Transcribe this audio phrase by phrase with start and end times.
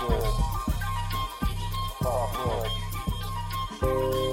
[0.00, 0.38] Oh.
[3.80, 4.27] Rock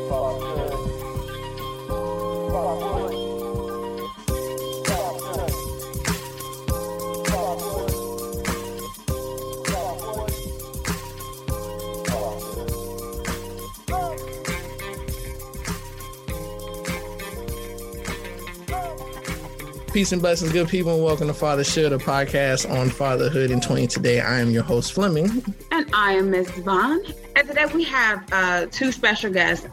[19.95, 23.63] Peace and blessings, good people, and welcome to Father Should, a podcast on fatherhood and
[23.63, 23.87] 20.
[23.87, 25.41] Today, I am your host, Fleming.
[25.71, 26.49] And I am Ms.
[26.51, 26.99] Vaughn.
[27.37, 29.65] And today we have uh, two special guests.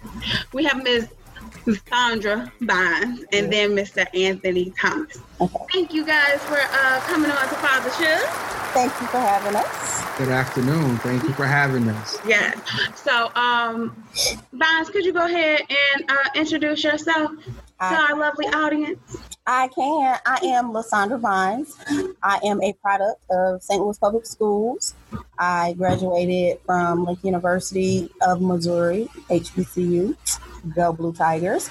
[0.53, 1.09] We have Ms.
[1.89, 4.07] Sandra Vines and then Mr.
[4.15, 5.19] Anthony Thomas.
[5.73, 8.29] Thank you guys for uh, coming on to Father Should.
[8.75, 10.19] Thank you for having us.
[10.19, 10.99] Good afternoon.
[10.99, 12.17] Thank you for having us.
[12.25, 12.55] Yeah.
[12.95, 14.05] So, um,
[14.53, 19.01] Vines, could you go ahead and uh, introduce yourself to our lovely audience?
[19.47, 20.19] I can.
[20.25, 21.77] I am Lysandra Vines.
[22.23, 23.83] I am a product of St.
[23.83, 24.95] Louis Public Schools.
[25.37, 30.17] I graduated from Lincoln University of Missouri, HBCU.
[30.77, 31.71] Go Blue Tigers.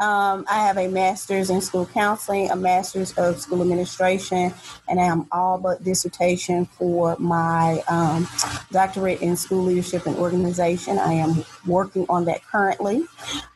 [0.00, 4.52] Um, I have a master's in school counseling, a master's of school administration,
[4.88, 8.26] and I am all but dissertation for my um,
[8.70, 10.98] doctorate in school leadership and organization.
[10.98, 13.04] I am working on that currently.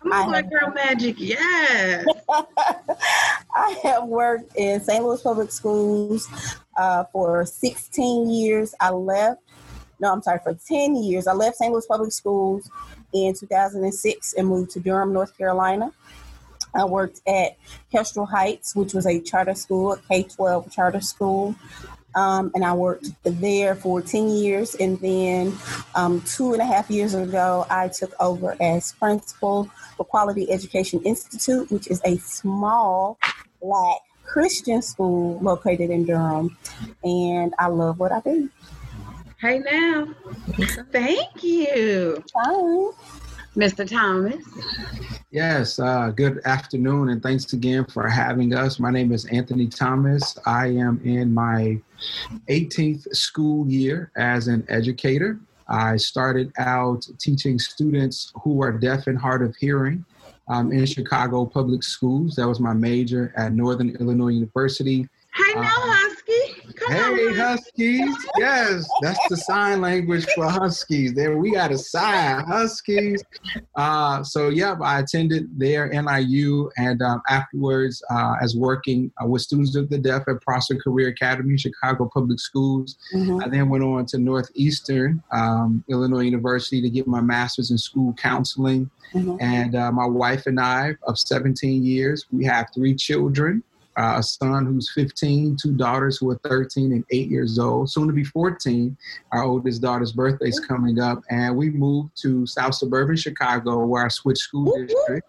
[0.05, 2.07] Oh, I have, girl magic, yes.
[2.29, 5.03] I have worked in St.
[5.03, 6.29] Louis Public Schools
[6.77, 8.75] uh, for 16 years.
[8.81, 9.41] I left,
[10.01, 11.27] no, I'm sorry, for 10 years.
[11.27, 11.73] I left St.
[11.73, 12.71] Louis Public Schools
[13.13, 15.93] in 2006 and moved to Durham, North Carolina.
[16.77, 17.57] I worked at
[17.91, 21.55] Kestrel Heights, which was a charter school, a K 12 charter school.
[22.15, 24.75] Um, and I worked there for 10 years.
[24.75, 25.53] And then
[25.95, 31.03] um, two and a half years ago, I took over as principal for Quality Education
[31.03, 33.19] Institute, which is a small
[33.61, 36.57] black Christian school located in Durham.
[37.05, 38.51] And I love what I do.
[39.39, 40.09] Hey now.
[40.91, 42.25] Thank you.
[42.35, 42.91] Bye.
[43.55, 43.89] Mr.
[43.89, 44.43] Thomas.
[45.33, 48.79] Yes, uh, good afternoon, and thanks again for having us.
[48.79, 50.39] My name is Anthony Thomas.
[50.47, 51.81] I am in my
[52.49, 55.41] 18th school year as an educator.
[55.67, 60.05] I started out teaching students who are deaf and hard of hearing
[60.47, 62.37] um, in Chicago public schools.
[62.37, 65.09] That was my major at Northern Illinois University.
[65.33, 66.46] Hi now, um, Husky.
[66.89, 68.17] Hey, Huskies.
[68.39, 71.15] Yes, that's the sign language for Huskies.
[71.15, 73.25] There, we got a sign, Huskies.
[73.75, 79.43] Uh, so, yeah, I attended there, NIU, and um, afterwards, uh, as working uh, with
[79.43, 82.97] students of the deaf at Prosser Career Academy, Chicago Public Schools.
[83.13, 83.43] Mm-hmm.
[83.43, 88.13] I then went on to Northeastern um, Illinois University to get my master's in school
[88.15, 88.89] counseling.
[89.13, 89.37] Mm-hmm.
[89.41, 93.65] And uh, my wife and I, of 17 years, we have three children
[93.97, 98.07] uh, a son who's 15, two daughters who are 13 and 8 years old, soon
[98.07, 98.97] to be 14.
[99.33, 104.05] Our oldest daughter's birthday is coming up, and we moved to South Suburban Chicago where
[104.05, 105.29] I switched school district.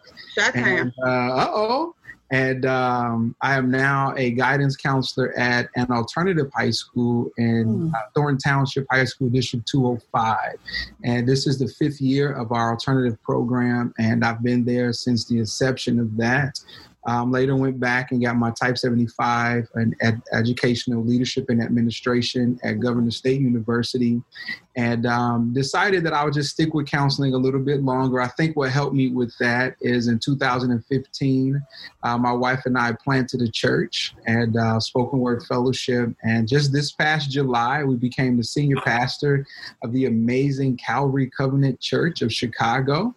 [0.54, 1.96] And, uh oh.
[2.30, 7.94] And um, I am now a guidance counselor at an alternative high school in mm.
[7.94, 10.56] uh, Thornton Township High School District 205.
[11.06, 15.26] And this is the fifth year of our alternative program, and I've been there since
[15.26, 16.60] the inception of that.
[17.08, 22.60] Um, later went back and got my Type 75 in ed- educational leadership and administration
[22.64, 24.22] at Governors State University
[24.78, 28.22] and um, decided that I would just stick with counseling a little bit longer.
[28.22, 31.66] I think what helped me with that is in 2015,
[32.04, 36.14] uh, my wife and I planted a church and uh, spoken word fellowship.
[36.24, 39.48] And just this past July, we became the senior pastor
[39.84, 43.16] of the amazing Calvary Covenant Church of Chicago.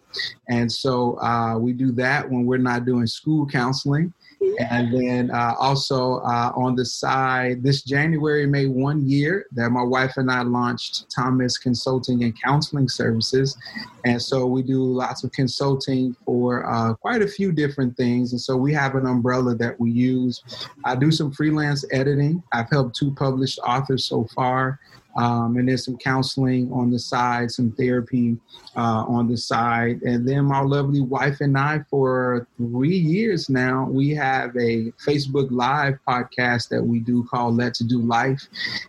[0.49, 4.11] And so uh, we do that when we're not doing school counseling.
[4.59, 9.83] And then uh, also uh, on the side, this January made one year that my
[9.83, 13.57] wife and I launched Thomas Consulting and Counseling Services.
[14.05, 18.31] And so we do lots of consulting for uh, quite a few different things.
[18.31, 20.43] And so we have an umbrella that we use.
[20.83, 22.43] I do some freelance editing.
[22.51, 24.79] I've helped two published authors so far.
[25.15, 28.37] Um, and then some counseling on the side, some therapy
[28.75, 30.01] uh, on the side.
[30.03, 35.49] And then my lovely wife and I, for three years now, we have a Facebook
[35.51, 38.47] Live podcast that we do called Let's Do Life.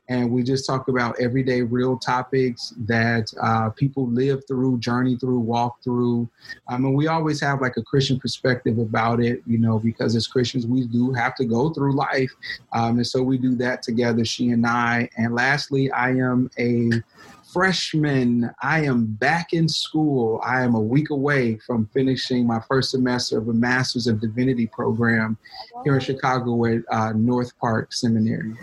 [0.08, 5.40] And we just talk about everyday real topics that uh, people live through, journey through,
[5.40, 6.28] walk through.
[6.68, 10.26] I mean, we always have like a Christian perspective about it, you know, because as
[10.26, 12.30] Christians, we do have to go through life.
[12.72, 15.08] Um, and so we do that together, she and I.
[15.16, 16.90] And lastly, I am a
[17.52, 18.50] freshman.
[18.62, 20.40] I am back in school.
[20.44, 24.66] I am a week away from finishing my first semester of a Master's of Divinity
[24.66, 25.36] program
[25.84, 28.54] here in Chicago at uh, North Park Seminary.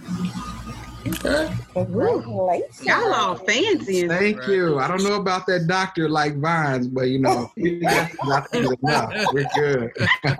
[1.07, 1.55] Okay.
[1.73, 2.85] Congratulations.
[2.85, 4.07] Y'all all fancy.
[4.07, 4.79] Thank you.
[4.79, 7.83] I don't know about that doctor like Vines, but you know, I think
[8.53, 9.13] it's enough.
[9.33, 9.91] We're good.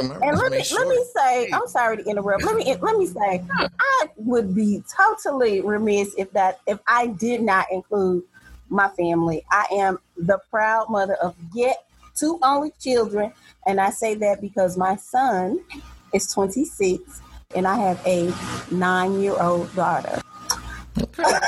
[0.00, 2.44] And let me let me say, I'm sorry to interrupt.
[2.44, 3.44] Let me let me say,
[3.78, 8.24] I would be totally remiss if that if I did not include
[8.68, 9.44] my family.
[9.50, 11.84] I am the proud mother of yet
[12.14, 13.32] two only children,
[13.66, 15.60] and I say that because my son
[16.12, 17.20] is 26,
[17.54, 18.32] and I have a
[18.70, 20.20] nine-year-old daughter.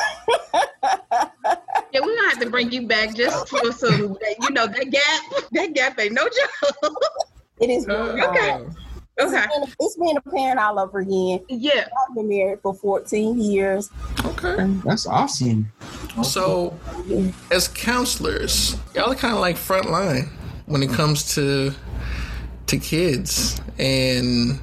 [1.93, 5.49] Yeah, we're gonna have to bring you back just for some, you know, that gap.
[5.53, 6.97] That gap ain't no joke.
[7.61, 8.37] It is uh, really hard.
[8.37, 8.67] Okay.
[9.21, 9.45] Okay.
[9.45, 11.41] It's been- It's been a parent all over again.
[11.49, 11.87] Yeah.
[12.09, 13.91] I've been married for 14 years.
[14.25, 14.57] Okay.
[14.57, 15.71] Um, That's awesome.
[16.25, 16.77] So,
[17.51, 20.29] as counselors, y'all are kind of like frontline
[20.67, 21.73] when it comes to
[22.67, 24.59] to kids and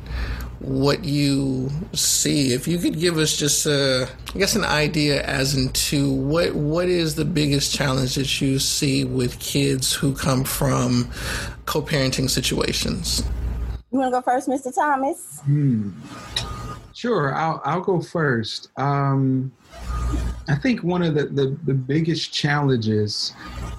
[0.62, 2.54] what you see.
[2.54, 6.88] If you could give us just, a, I guess, an idea as into what what
[6.88, 11.10] is the biggest challenge that you see with kids who come from
[11.66, 13.24] co-parenting situations.
[13.92, 14.74] You want to go first, Mr.
[14.74, 15.42] Thomas?
[15.42, 15.92] Hmm.
[16.94, 18.69] Sure, I'll I'll go first.
[18.78, 19.52] Um,
[20.48, 23.34] I think one of the, the, the biggest challenges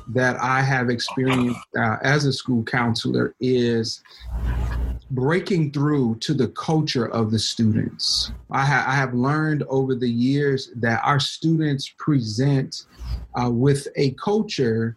[0.08, 4.02] that I have experienced uh, as a school counselor is
[5.12, 8.32] breaking through to the culture of the students.
[8.50, 12.86] I, ha- I have learned over the years that our students present
[13.34, 14.96] uh, with a culture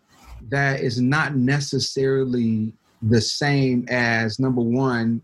[0.50, 2.72] that is not necessarily
[3.02, 5.22] the same as number one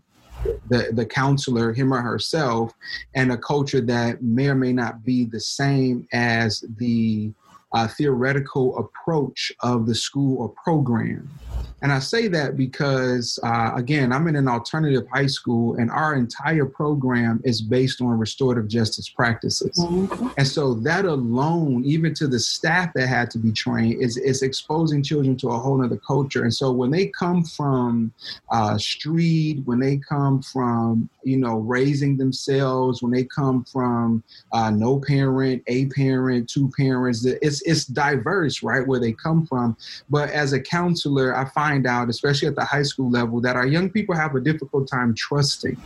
[0.68, 2.72] the the counselor him or herself
[3.14, 7.32] and a culture that may or may not be the same as the
[7.72, 11.28] uh, theoretical approach of the school or program
[11.82, 16.14] and I say that because, uh, again, I'm in an alternative high school, and our
[16.14, 19.76] entire program is based on restorative justice practices.
[20.38, 24.42] And so that alone, even to the staff that had to be trained, is, is
[24.42, 26.44] exposing children to a whole other culture.
[26.44, 28.12] And so when they come from
[28.50, 34.22] uh, street, when they come from, you know, raising themselves, when they come from
[34.52, 39.76] uh, no parent, a parent, two parents, it's, it's diverse, right, where they come from.
[40.10, 43.66] But as a counselor, I find out, especially at the high school level, that our
[43.66, 45.80] young people have a difficult time trusting.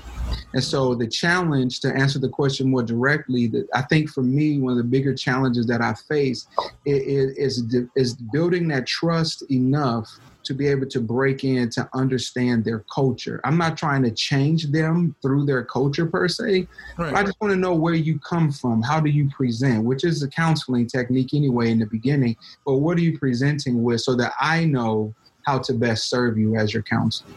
[0.52, 4.58] And so the challenge to answer the question more directly, that I think for me,
[4.58, 6.46] one of the bigger challenges that I face
[6.84, 10.08] is, is, is building that trust enough
[10.46, 13.40] to be able to break in to understand their culture.
[13.44, 16.68] I'm not trying to change them through their culture per se.
[16.96, 17.14] Right.
[17.14, 18.80] I just want to know where you come from.
[18.80, 19.84] How do you present?
[19.84, 22.36] Which is a counseling technique anyway in the beginning.
[22.64, 25.14] But what are you presenting with so that I know
[25.46, 27.30] how to best serve you as your counselor?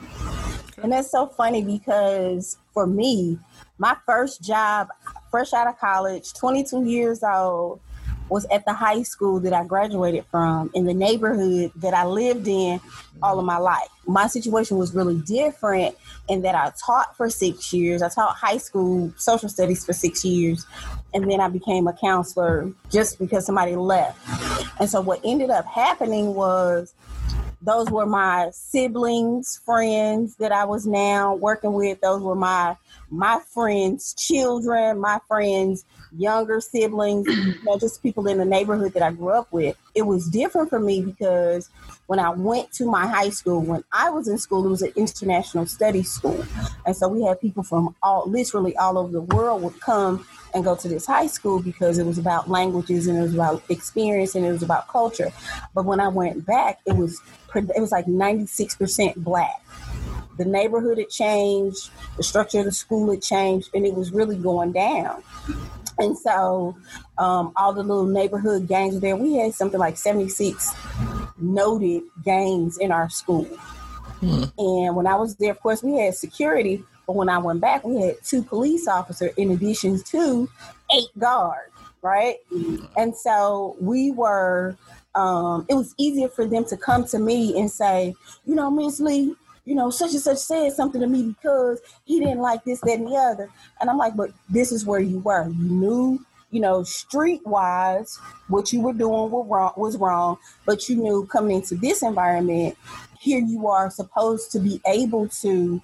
[0.81, 3.37] And that's so funny because for me,
[3.77, 4.89] my first job,
[5.29, 7.79] fresh out of college, 22 years old,
[8.29, 12.47] was at the high school that I graduated from in the neighborhood that I lived
[12.47, 12.79] in
[13.23, 13.87] all of my life.
[14.07, 15.95] My situation was really different
[16.27, 18.01] in that I taught for six years.
[18.01, 20.65] I taught high school social studies for six years.
[21.13, 24.19] And then I became a counselor just because somebody left.
[24.79, 26.93] And so what ended up happening was
[27.61, 31.99] those were my siblings, friends that I was now working with.
[32.01, 32.77] Those were my
[33.09, 35.83] my friends' children, my friends'
[36.17, 39.75] younger siblings, you know, just people in the neighborhood that I grew up with.
[39.95, 41.69] It was different for me because
[42.07, 44.93] when I went to my high school, when I was in school, it was an
[44.95, 46.43] international studies school.
[46.85, 50.63] And so we had people from all literally all over the world would come and
[50.63, 54.35] go to this high school because it was about languages and it was about experience
[54.35, 55.31] and it was about culture.
[55.73, 57.21] But when I went back, it was
[57.55, 59.61] it was like 96% black.
[60.37, 64.37] The neighborhood had changed, the structure of the school had changed, and it was really
[64.37, 65.23] going down.
[65.97, 66.77] And so,
[67.17, 70.73] um, all the little neighborhood gangs there, we had something like 76
[71.37, 73.45] noted gangs in our school.
[74.21, 74.43] Hmm.
[74.57, 77.83] And when I was there, of course, we had security, but when I went back,
[77.83, 80.47] we had two police officers in addition to
[80.95, 81.71] eight guards,
[82.03, 82.35] right?
[82.95, 84.77] And so we were,
[85.15, 88.13] um, it was easier for them to come to me and say,
[88.45, 89.35] you know, Miss Lee,
[89.65, 92.99] you know, such and such said something to me because he didn't like this, that,
[92.99, 93.49] and the other.
[93.81, 95.49] And I'm like, but this is where you were.
[95.49, 100.87] You knew, you know, street wise, what you were doing was wrong, was wrong, but
[100.87, 102.77] you knew coming into this environment,
[103.19, 105.81] here you are supposed to be able to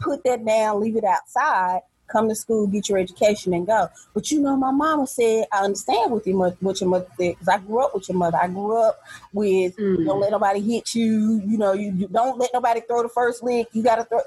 [0.00, 3.88] put that down, leave it outside, come to school, get your education, and go.
[4.12, 7.32] But you know, my mama said, I understand what your mother, what your mother said,
[7.32, 8.38] because I grew up with your mother.
[8.40, 9.00] I grew up
[9.32, 10.04] with Mm.
[10.04, 11.40] don't let nobody hit you.
[11.46, 13.68] You know, you, you don't let nobody throw the first lick.
[13.72, 14.20] You got to throw.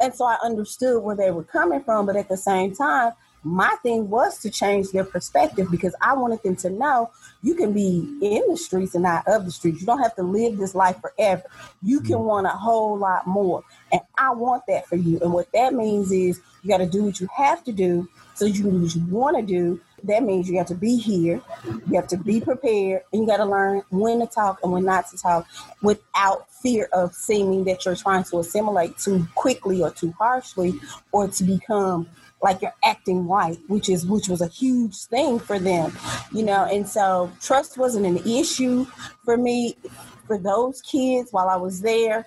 [0.00, 3.12] And so I understood where they were coming from, but at the same time,
[3.44, 7.10] my thing was to change their perspective because I wanted them to know
[7.42, 9.80] you can be in the streets and not of the streets.
[9.80, 11.42] You don't have to live this life forever.
[11.82, 12.24] You can mm-hmm.
[12.24, 13.62] want a whole lot more.
[13.92, 15.20] And I want that for you.
[15.20, 18.46] And what that means is you got to do what you have to do so
[18.46, 19.80] you can do what you want to do.
[20.04, 23.38] That means you have to be here, you have to be prepared, and you got
[23.38, 25.46] to learn when to talk and when not to talk
[25.82, 30.78] without fear of seeming that you're trying to assimilate too quickly or too harshly
[31.12, 32.06] or to become
[32.44, 35.90] like you're acting white, which is which was a huge thing for them,
[36.30, 36.64] you know.
[36.66, 38.86] And so trust wasn't an issue
[39.24, 39.76] for me
[40.26, 42.26] for those kids while I was there.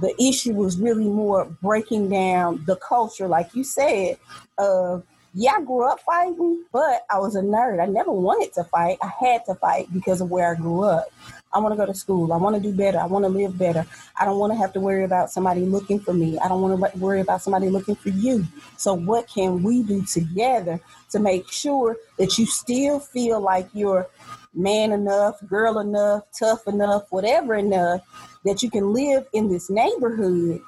[0.00, 4.16] The issue was really more breaking down the culture, like you said,
[4.58, 7.82] of yeah, I grew up fighting, but I was a nerd.
[7.82, 8.96] I never wanted to fight.
[9.02, 11.08] I had to fight because of where I grew up.
[11.54, 12.32] I want to go to school.
[12.32, 12.98] I want to do better.
[12.98, 13.86] I want to live better.
[14.20, 16.38] I don't want to have to worry about somebody looking for me.
[16.38, 18.44] I don't want to worry about somebody looking for you.
[18.76, 20.80] So, what can we do together
[21.10, 24.08] to make sure that you still feel like you're
[24.52, 28.02] man enough, girl enough, tough enough, whatever enough
[28.44, 30.60] that you can live in this neighborhood,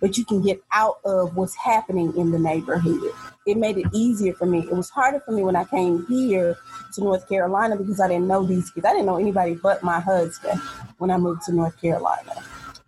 [0.00, 3.12] but you can get out of what's happening in the neighborhood?
[3.46, 4.60] It made it easier for me.
[4.60, 6.56] It was harder for me when I came here
[6.94, 8.84] to North Carolina because I didn't know these kids.
[8.84, 10.60] I didn't know anybody but my husband
[10.98, 12.34] when I moved to North Carolina.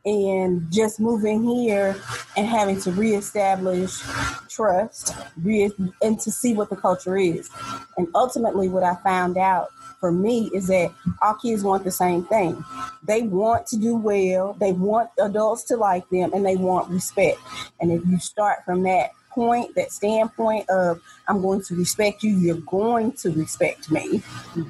[0.04, 1.94] And just moving here
[2.36, 4.00] and having to reestablish
[4.48, 5.70] trust re-
[6.02, 7.48] and to see what the culture is.
[7.96, 9.70] And ultimately, what I found out
[10.02, 10.92] for me is that
[11.22, 12.64] all kids want the same thing.
[13.04, 17.38] They want to do well, they want adults to like them, and they want respect.
[17.80, 22.36] And if you start from that point, that standpoint of I'm going to respect you,
[22.36, 24.24] you're going to respect me,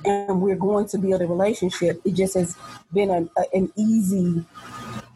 [0.05, 2.03] and we're going to build a relationship.
[2.05, 2.55] It just has
[2.93, 4.45] been a, a, an easy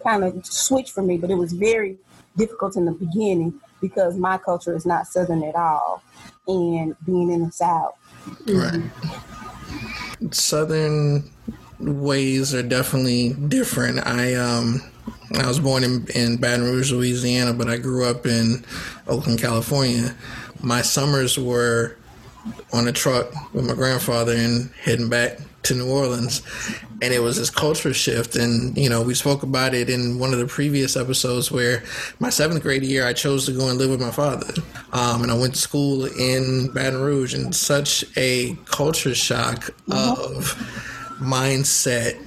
[0.03, 1.99] kind of switch for me, but it was very
[2.39, 6.03] difficult in the beginning because my culture is not Southern at all,
[6.49, 7.97] and being in the South.
[8.47, 8.81] Right.
[10.31, 11.31] Southern
[11.79, 14.07] ways are definitely different.
[14.07, 14.83] I um
[15.35, 18.65] I was born in, in Baton Rouge, Louisiana, but I grew up in
[19.09, 20.15] Oakland, California.
[20.63, 21.97] My summers were
[22.73, 26.43] on a truck with my grandfather and heading back to New Orleans.
[27.03, 28.37] And it was this culture shift.
[28.37, 31.83] And, you know, we spoke about it in one of the previous episodes where
[32.21, 34.53] my seventh grade year, I chose to go and live with my father.
[34.93, 40.55] Um, and I went to school in Baton Rouge and such a culture shock of
[41.21, 42.23] mindset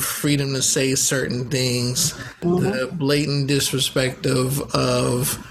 [0.00, 2.64] freedom to say certain things, mm-hmm.
[2.64, 5.44] the blatant disrespect of of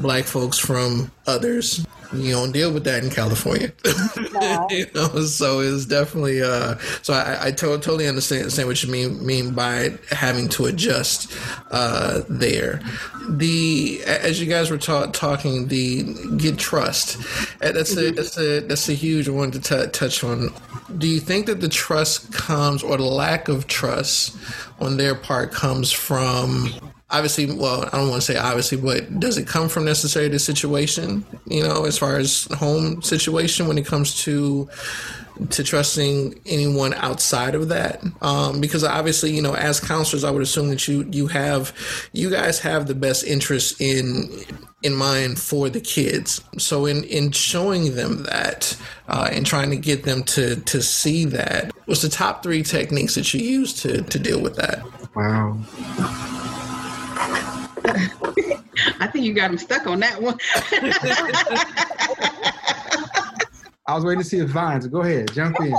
[0.00, 1.84] black folks from others.
[2.12, 3.72] You don't deal with that in California,
[4.32, 4.66] no.
[4.68, 5.22] you know.
[5.26, 6.42] So it's definitely.
[6.42, 10.66] Uh, so I, I to- totally understand, understand what you mean mean by having to
[10.66, 11.32] adjust
[11.70, 12.80] uh, there.
[13.28, 16.02] The as you guys were ta- talking, the
[16.36, 17.16] get trust.
[17.62, 20.52] Uh, that's a that's a that's a huge one to t- touch on.
[20.98, 24.36] Do you think that the trust comes, or the lack of trust
[24.80, 26.74] on their part, comes from
[27.10, 30.38] obviously, well, I don't want to say obviously, but does it come from necessarily the
[30.38, 34.68] situation, you know, as far as home situation when it comes to
[35.48, 38.02] to trusting anyone outside of that?
[38.20, 41.72] Um, because obviously you know as counselors i would assume that you you have
[42.12, 44.28] you guys have the best interest in
[44.82, 46.42] in mind for the kids.
[46.58, 48.76] So in in showing them that
[49.08, 53.14] uh, and trying to get them to to see that what's the top three techniques
[53.14, 54.82] that you use to to deal with that?
[55.14, 55.58] Wow
[59.00, 60.38] I think you got him stuck on that one.
[63.86, 64.86] I was waiting to see if Vines.
[64.86, 65.74] Go ahead, jump in.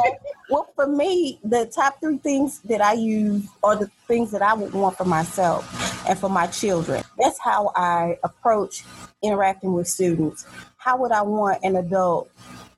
[0.49, 4.53] Well, for me, the top three things that I use are the things that I
[4.53, 7.03] would want for myself and for my children.
[7.17, 8.83] That's how I approach
[9.21, 10.45] interacting with students.
[10.75, 12.29] How would I want an adult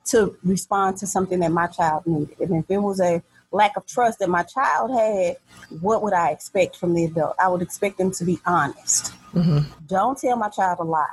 [0.09, 2.39] to respond to something that my child needed?
[2.39, 5.37] And if it was a lack of trust that my child had,
[5.79, 7.35] what would I expect from the adult?
[7.39, 9.13] I would expect them to be honest.
[9.33, 9.59] Mm-hmm.
[9.87, 11.07] Don't tell my child a lie.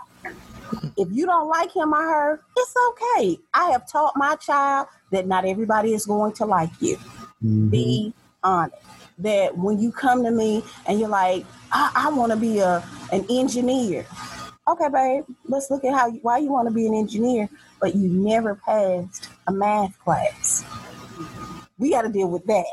[0.96, 3.38] If you don't like him or her, it's okay.
[3.52, 6.96] I have taught my child that not everybody is going to like you.
[6.96, 7.68] Mm-hmm.
[7.68, 8.76] Be honest.
[9.18, 12.82] That when you come to me and you're like, I, I want to be a
[13.12, 14.06] an engineer.
[14.66, 17.48] Okay, babe, let's look at how you, why you want to be an engineer,
[17.80, 20.64] but you never passed a math class.
[21.80, 22.66] We got to deal with that.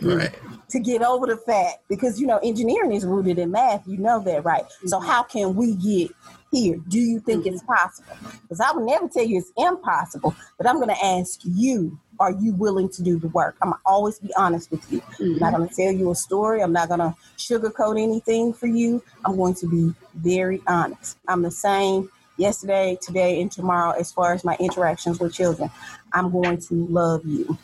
[0.00, 0.32] Right.
[0.70, 4.20] To get over the fact, because you know, engineering is rooted in math, you know
[4.20, 4.64] that, right?
[4.86, 5.08] So, mm-hmm.
[5.08, 6.10] how can we get
[6.52, 6.76] here?
[6.88, 7.54] Do you think mm-hmm.
[7.54, 8.16] it's possible?
[8.42, 12.32] Because I would never tell you it's impossible, but I'm going to ask you are
[12.32, 13.56] you willing to do the work?
[13.60, 15.00] I'm gonna always be honest with you.
[15.00, 15.22] Mm-hmm.
[15.22, 15.62] I'm not mm-hmm.
[15.62, 16.62] gonna tell you a story.
[16.62, 19.02] I'm not gonna sugarcoat anything for you.
[19.24, 21.18] I'm going to be very honest.
[21.26, 25.70] I'm the same yesterday, today, and tomorrow as far as my interactions with children.
[26.12, 27.58] I'm going to love you.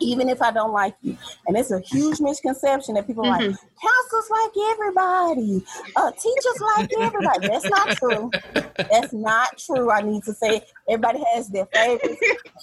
[0.00, 1.16] Even if I don't like you.
[1.46, 3.50] And it's a huge misconception that people are mm-hmm.
[3.50, 5.64] like, counselors like everybody,
[5.96, 7.48] uh, teachers like everybody.
[7.48, 8.30] That's not true.
[8.90, 9.90] That's not true.
[9.90, 12.20] I need to say everybody has their favorites.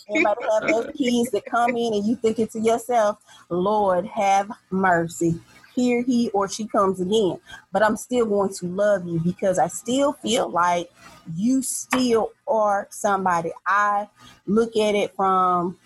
[0.09, 3.17] Everybody have those keys that come in and you think it to yourself,
[3.49, 5.39] Lord, have mercy
[5.75, 7.39] here he or she comes again.
[7.71, 10.91] But I'm still going to love you because I still feel like
[11.35, 13.51] you still are somebody.
[13.65, 14.07] I
[14.45, 15.77] look at it from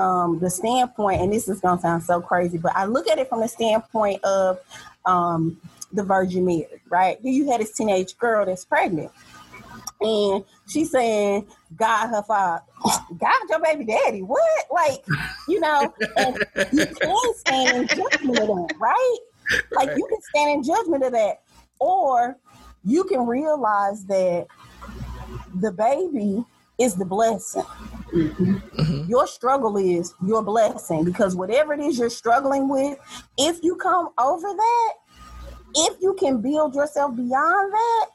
[0.00, 3.18] um, the standpoint, and this is going to sound so crazy, but I look at
[3.18, 4.58] it from the standpoint of
[5.04, 5.60] um,
[5.92, 7.18] the Virgin Mary, right?
[7.22, 9.12] Here you had this teenage girl that's pregnant.
[10.00, 12.62] And she's saying, God, her father,
[13.18, 14.22] God, your baby daddy.
[14.22, 14.66] What?
[14.72, 15.04] Like,
[15.46, 16.38] you know, and
[16.72, 19.18] you can't stand in judgment of that, right?
[19.72, 21.42] Like you can stand in judgment of that,
[21.78, 22.38] or
[22.84, 24.46] you can realize that
[25.54, 26.44] the baby
[26.78, 27.62] is the blessing.
[28.12, 28.54] Mm-hmm.
[28.54, 29.10] Mm-hmm.
[29.10, 32.98] Your struggle is your blessing because whatever it is you're struggling with,
[33.38, 34.92] if you come over that,
[35.74, 38.06] if you can build yourself beyond that,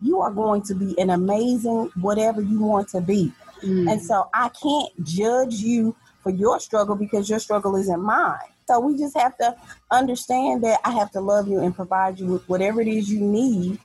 [0.00, 3.32] you are going to be an amazing whatever you want to be.
[3.62, 3.88] Mm-hmm.
[3.88, 8.38] And so I can't judge you for your struggle because your struggle isn't mine.
[8.66, 9.54] So we just have to
[9.90, 13.20] understand that I have to love you and provide you with whatever it is you
[13.20, 13.78] need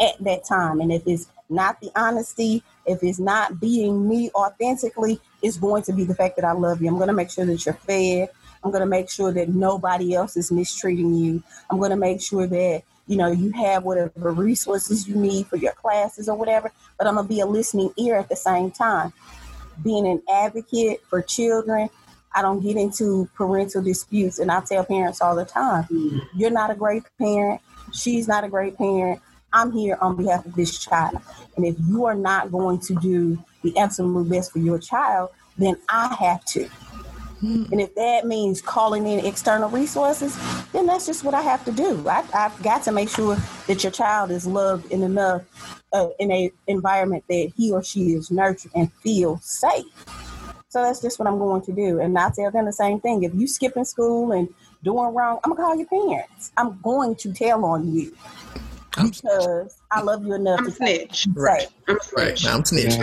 [0.00, 0.80] at that time.
[0.80, 5.92] And if it's not the honesty, if it's not being me authentically, it's going to
[5.92, 6.88] be the fact that I love you.
[6.88, 8.28] I'm going to make sure that you're fed.
[8.62, 11.42] I'm going to make sure that nobody else is mistreating you.
[11.70, 15.56] I'm going to make sure that you know you have whatever resources you need for
[15.56, 16.70] your classes or whatever.
[16.98, 19.12] But I'm going to be a listening ear at the same time.
[19.82, 21.88] Being an advocate for children
[22.32, 24.38] I don't get into parental disputes.
[24.38, 25.86] And I tell parents all the time,
[26.34, 27.60] you're not a great parent.
[27.92, 29.20] She's not a great parent.
[29.52, 31.18] I'm here on behalf of this child.
[31.56, 35.76] And if you are not going to do the absolute best for your child, then
[35.88, 36.68] I have to.
[37.72, 40.36] And if that means calling in external resources,
[40.72, 42.06] then that's just what I have to do.
[42.06, 43.36] I, have got to make sure
[43.66, 45.42] that your child is loved in enough
[45.92, 49.86] uh, in a environment that he or she is nurtured and feel safe.
[50.68, 52.00] So that's just what I'm going to do.
[52.00, 53.22] And I tell them the same thing.
[53.22, 54.48] If you skipping school and
[54.84, 56.52] doing wrong, I'm gonna call your parents.
[56.58, 58.14] I'm going to tell on you
[58.90, 61.28] because I love you enough I'm to snitch.
[61.34, 61.68] Right.
[61.88, 62.44] I'm snitch.
[62.44, 62.54] Right.
[62.54, 62.94] I'm snitch.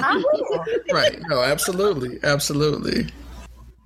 [0.00, 0.64] I will.
[0.92, 1.20] right.
[1.28, 2.18] No, absolutely.
[2.22, 3.08] Absolutely.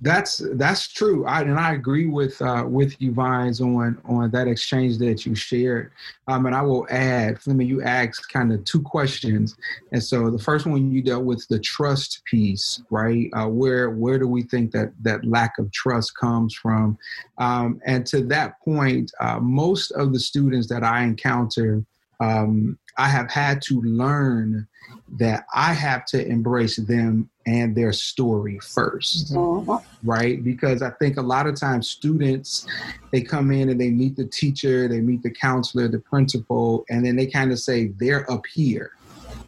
[0.01, 1.25] That's that's true.
[1.25, 5.33] I and I agree with uh, with you, Vines, on on that exchange that you
[5.33, 5.91] shared.
[6.27, 9.55] Um, and I will add, Fleming, you asked kind of two questions,
[9.91, 13.29] and so the first one you dealt with the trust piece, right?
[13.33, 16.95] Uh, where where do we think that that lack of trust comes from?
[17.39, 21.83] Um, and to that point, uh, most of the students that I encounter,
[22.19, 24.67] um, I have had to learn
[25.17, 30.09] that I have to embrace them and their story 1st mm-hmm.
[30.09, 30.43] right?
[30.43, 32.67] Because I think a lot of times students
[33.11, 37.05] they come in and they meet the teacher, they meet the counselor, the principal, and
[37.05, 38.91] then they kind of say they're up here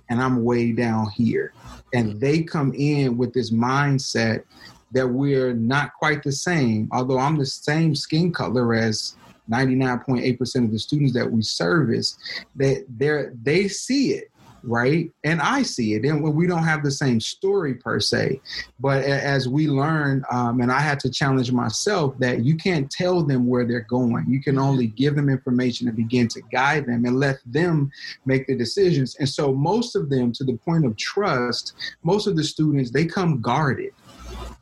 [0.10, 1.54] and I'm way down here.
[1.94, 4.44] And they come in with this mindset
[4.92, 9.16] that we're not quite the same, although I'm the same skin color as
[9.50, 12.18] 99.8% of the students that we service,
[12.56, 14.30] that they they see it
[14.64, 15.12] right?
[15.24, 16.04] And I see it.
[16.06, 18.42] And we don't have the same story per se,
[18.80, 23.24] but as we learn, um, and I had to challenge myself that you can't tell
[23.24, 24.26] them where they're going.
[24.28, 27.92] You can only give them information and begin to guide them and let them
[28.26, 29.16] make the decisions.
[29.16, 33.06] And so, most of them, to the point of trust, most of the students they
[33.06, 33.94] come guarded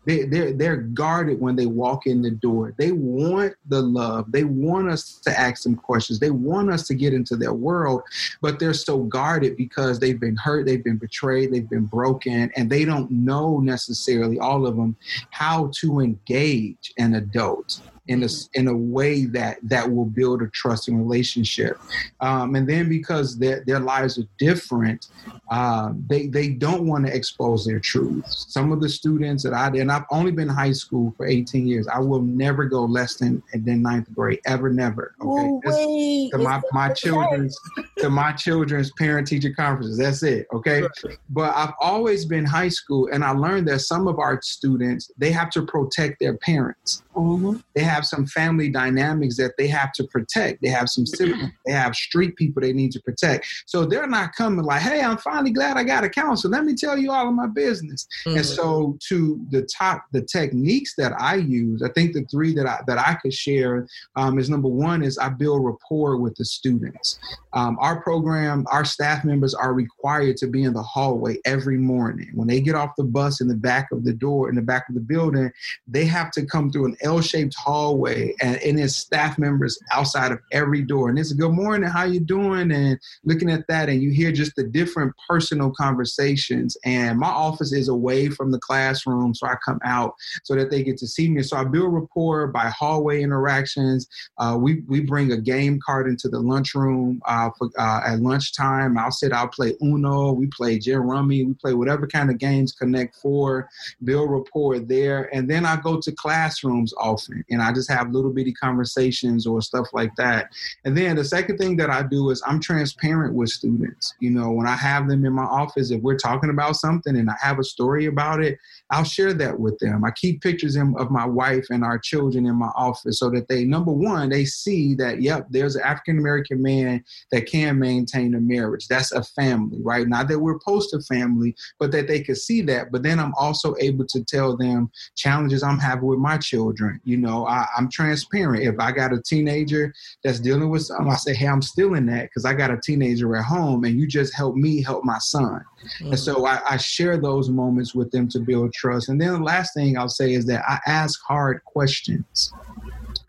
[0.05, 2.73] they, they're, they're guarded when they walk in the door.
[2.77, 4.31] They want the love.
[4.31, 6.19] They want us to ask them questions.
[6.19, 8.03] They want us to get into their world,
[8.41, 12.69] but they're so guarded because they've been hurt, they've been betrayed, they've been broken, and
[12.69, 14.95] they don't know necessarily, all of them,
[15.31, 20.47] how to engage an adult in a, in a way that that will build a
[20.47, 21.77] trusting relationship.
[22.19, 25.07] Um, and then because their, their lives are different,
[25.51, 28.45] um, they, they don't want to expose their truths.
[28.49, 31.25] Some of the students that I did, and I've only been in high school for
[31.25, 35.13] 18 years, I will never go less than, than ninth grade, ever, never.
[35.21, 36.29] Okay.
[36.31, 37.57] to my, my children's,
[37.97, 39.97] to my children's parent teacher conferences.
[39.97, 40.47] That's it.
[40.53, 40.83] Okay.
[41.29, 45.31] But I've always been high school and I learned that some of our students, they
[45.31, 47.03] have to protect their parents.
[47.15, 47.57] Mm-hmm.
[47.73, 50.61] They have have some family dynamics that they have to protect.
[50.61, 53.47] They have some siblings, they have street people they need to protect.
[53.65, 56.51] So they're not coming like, hey, I'm finally glad I got a counselor.
[56.51, 58.07] Let me tell you all of my business.
[58.25, 58.37] Mm-hmm.
[58.37, 62.67] And so to the top, the techniques that I use, I think the three that
[62.67, 66.45] I that I could share um, is number one is I build rapport with the
[66.45, 67.19] students.
[67.53, 72.29] Um, our program, our staff members are required to be in the hallway every morning.
[72.35, 74.87] When they get off the bus in the back of the door, in the back
[74.89, 75.51] of the building,
[75.87, 77.55] they have to come through an L-shaped
[77.87, 81.09] hallway and, and it's staff members outside of every door.
[81.09, 82.71] And it's good morning, how you doing?
[82.71, 86.77] And looking at that and you hear just the different personal conversations.
[86.83, 90.83] And my office is away from the classroom, so I come out so that they
[90.83, 91.43] get to see me.
[91.43, 94.07] So I build rapport by hallway interactions.
[94.37, 98.97] Uh, we, we bring a game card into the lunchroom uh, for, uh, at lunchtime.
[98.97, 102.73] I'll sit, I'll play Uno, we play Gin Rummy, we play whatever kind of games
[102.73, 103.69] Connect Four,
[104.03, 105.33] build rapport there.
[105.33, 109.61] And then I go to classrooms often and I just have little bitty conversations or
[109.61, 110.51] stuff like that.
[110.85, 114.13] And then the second thing that I do is I'm transparent with students.
[114.19, 117.29] You know, when I have them in my office, if we're talking about something and
[117.29, 118.57] I have a story about it,
[118.89, 120.05] I'll share that with them.
[120.05, 123.65] I keep pictures of my wife and our children in my office so that they,
[123.65, 128.39] number one, they see that, yep, there's an African American man that can maintain a
[128.39, 128.87] marriage.
[128.87, 130.07] That's a family, right?
[130.07, 132.91] Not that we're post a family, but that they could see that.
[132.91, 137.01] But then I'm also able to tell them challenges I'm having with my children.
[137.03, 138.63] You know, I, am transparent.
[138.63, 142.05] If I got a teenager that's dealing with something, I say, hey, I'm still in
[142.07, 145.19] that because I got a teenager at home and you just help me help my
[145.19, 145.63] son.
[145.99, 146.07] Mm-hmm.
[146.07, 149.09] And so I, I share those moments with them to build trust.
[149.09, 152.51] And then the last thing I'll say is that I ask hard questions.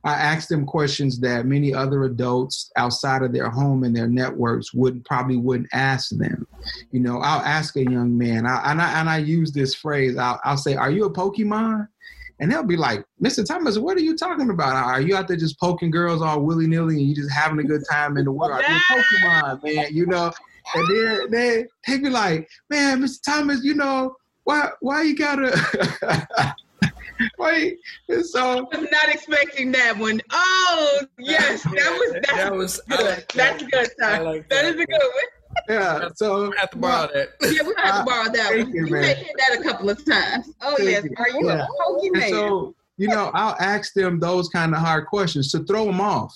[0.05, 4.73] I ask them questions that many other adults outside of their home and their networks
[4.73, 6.47] would probably wouldn't ask them.
[6.93, 10.17] You know, I'll ask a young man, I, and I and I use this phrase.
[10.17, 11.89] I'll, I'll say, "Are you a Pokemon?"
[12.41, 13.45] And they'll be like, Mr.
[13.45, 14.77] Thomas, what are you talking about?
[14.77, 17.65] Are you out there just poking girls all willy nilly and you just having a
[17.65, 18.53] good time in the world?
[18.53, 19.87] Are you a Pokemon, man?
[19.91, 20.33] You know?
[20.75, 23.19] And then they, they be like, man, Mr.
[23.25, 26.55] Thomas, you know, why why you gotta
[27.39, 27.79] Wait,
[28.23, 30.23] so I was not expecting that one.
[30.31, 33.05] Oh yes, that was that, that was good.
[33.05, 33.91] Like That's a good.
[34.01, 34.25] Time.
[34.25, 35.25] Like that, that is a good one.
[35.69, 37.29] Yeah, so I have to borrow that.
[37.43, 38.73] Yeah, we have to borrow that one.
[38.73, 40.51] You, may hear that a couple of times.
[40.61, 41.15] Oh thank yes, you.
[41.17, 41.67] are you yeah.
[41.67, 42.31] a man?
[42.31, 46.35] So you know, I'll ask them those kind of hard questions to throw them off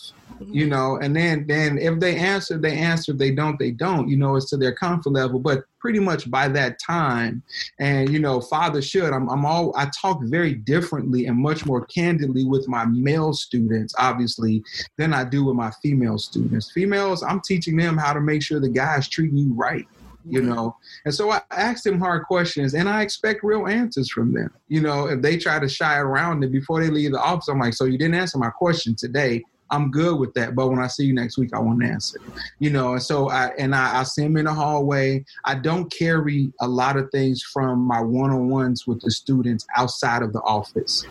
[0.51, 0.71] you mm-hmm.
[0.71, 3.13] know and then then if they answer they answer.
[3.13, 4.09] They don't they don't.
[4.09, 5.39] You know it's to their comfort level.
[5.39, 7.43] But pretty much by that time
[7.81, 11.85] and you know father should i'm, I'm all i talk very differently and much more
[11.87, 14.63] candidly with my male students obviously
[14.97, 16.71] than i do with my female students.
[16.71, 19.87] Females i'm teaching them how to make sure the guy's treating you right
[20.25, 20.77] you know?
[21.05, 24.53] And so i ask them hard questions and i expect real answers from them.
[24.69, 27.59] You know if they try to shy around it before they leave the office i'm
[27.59, 30.55] like so you didn't answer my question today I'm good with that.
[30.55, 32.19] But when I see you next week, I want to answer.
[32.59, 35.25] You know, and so I and I, I see him in the hallway.
[35.47, 40.35] I don't carry a lot of things from my one-on-ones with the students outside of
[40.35, 41.07] the office.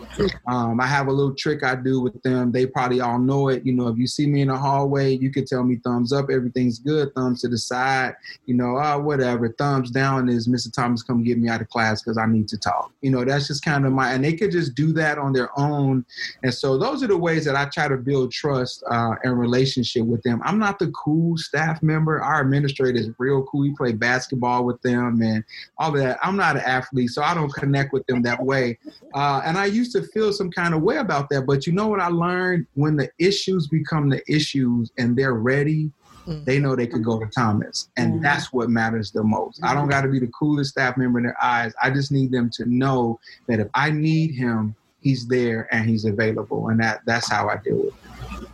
[0.46, 2.52] Um, I have a little trick I do with them.
[2.52, 3.66] They probably all know it.
[3.66, 6.30] You know, if you see me in the hallway, you can tell me thumbs up,
[6.30, 7.12] everything's good.
[7.14, 8.14] Thumbs to the side.
[8.46, 9.48] You know, oh, whatever.
[9.58, 10.72] Thumbs down is Mr.
[10.72, 12.92] Thomas, come get me out of class because I need to talk.
[13.00, 14.12] You know, that's just kind of my.
[14.12, 16.06] And they could just do that on their own.
[16.44, 19.38] And so those are the ways that I try to build trust trust uh, and
[19.38, 20.40] relationship with them.
[20.44, 22.22] I'm not the cool staff member.
[22.22, 23.60] Our administrator is real cool.
[23.60, 25.44] We play basketball with them and
[25.78, 26.18] all that.
[26.22, 28.78] I'm not an athlete, so I don't connect with them that way.
[29.14, 31.46] Uh, and I used to feel some kind of way about that.
[31.46, 32.66] But you know what I learned?
[32.74, 35.90] When the issues become the issues and they're ready,
[36.26, 36.44] mm.
[36.44, 37.88] they know they could go to Thomas.
[37.96, 38.22] And mm-hmm.
[38.22, 39.58] that's what matters the most.
[39.58, 39.66] Mm-hmm.
[39.66, 41.72] I don't got to be the coolest staff member in their eyes.
[41.82, 46.04] I just need them to know that if I need him, he's there and he's
[46.04, 46.68] available.
[46.68, 47.94] And that that's how I do it.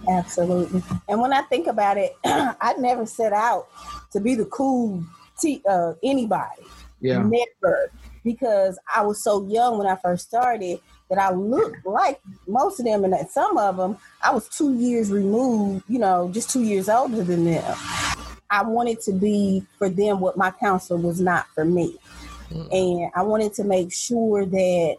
[0.08, 0.82] Absolutely.
[1.08, 3.68] And when I think about it, I never set out
[4.12, 5.04] to be the cool
[5.40, 6.62] t- uh, anybody.
[7.00, 7.22] Yeah.
[7.22, 7.90] Never.
[8.24, 12.86] Because I was so young when I first started that I looked like most of
[12.86, 16.62] them, and that some of them, I was two years removed, you know, just two
[16.62, 17.76] years older than them.
[18.50, 21.96] I wanted to be for them what my counselor was not for me.
[22.50, 22.68] Mm.
[22.72, 24.96] And I wanted to make sure that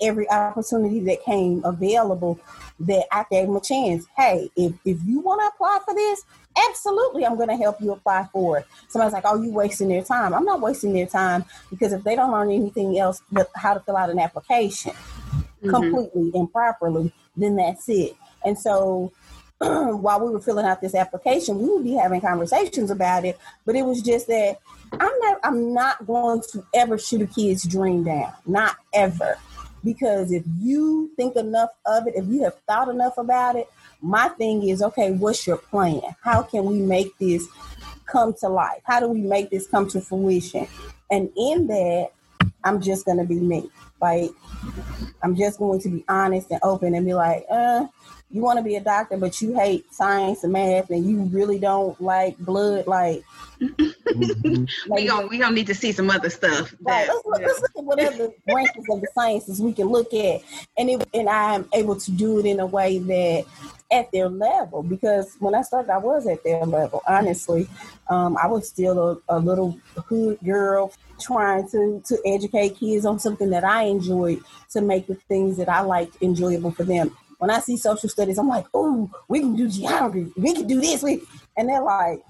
[0.00, 2.38] every opportunity that came available
[2.80, 4.06] that I gave them a chance.
[4.16, 6.24] Hey, if, if you want to apply for this,
[6.68, 8.66] absolutely, I'm going to help you apply for it.
[8.88, 10.34] Somebody's like, oh, you wasting their time.
[10.34, 13.80] I'm not wasting their time because if they don't learn anything else but how to
[13.80, 15.70] fill out an application mm-hmm.
[15.70, 18.16] completely and properly, then that's it.
[18.44, 19.12] And so
[19.58, 23.76] while we were filling out this application, we would be having conversations about it, but
[23.76, 24.58] it was just that
[24.92, 28.32] I'm not I'm not going to ever shoot a kid's dream down.
[28.46, 29.38] Not ever
[29.84, 33.68] Because if you think enough of it, if you have thought enough about it,
[34.00, 36.00] my thing is okay, what's your plan?
[36.22, 37.46] How can we make this
[38.06, 38.80] come to life?
[38.84, 40.66] How do we make this come to fruition?
[41.10, 42.10] And in that,
[42.64, 43.70] I'm just going to be me.
[44.00, 44.30] Like,
[45.22, 47.86] I'm just going to be honest and open and be like, uh,
[48.34, 51.60] you want to be a doctor, but you hate science and math, and you really
[51.60, 52.84] don't like blood.
[52.88, 53.22] Like,
[53.60, 54.64] mm-hmm.
[54.92, 56.74] we don't we don't need to see some other stuff.
[56.80, 57.06] Right.
[57.06, 60.40] Let's, look, let's look at whatever branches of the sciences we can look at,
[60.76, 63.44] and it, and I'm able to do it in a way that
[63.92, 67.02] at their level because when I started, I was at their level.
[67.06, 67.68] Honestly,
[68.08, 73.20] um, I was still a, a, little hood girl trying to to educate kids on
[73.20, 77.16] something that I enjoyed to make the things that I liked enjoyable for them.
[77.38, 80.32] When I see social studies, I'm like, "Oh, we can do geography.
[80.36, 81.22] We can do this." We
[81.56, 82.24] and they're like,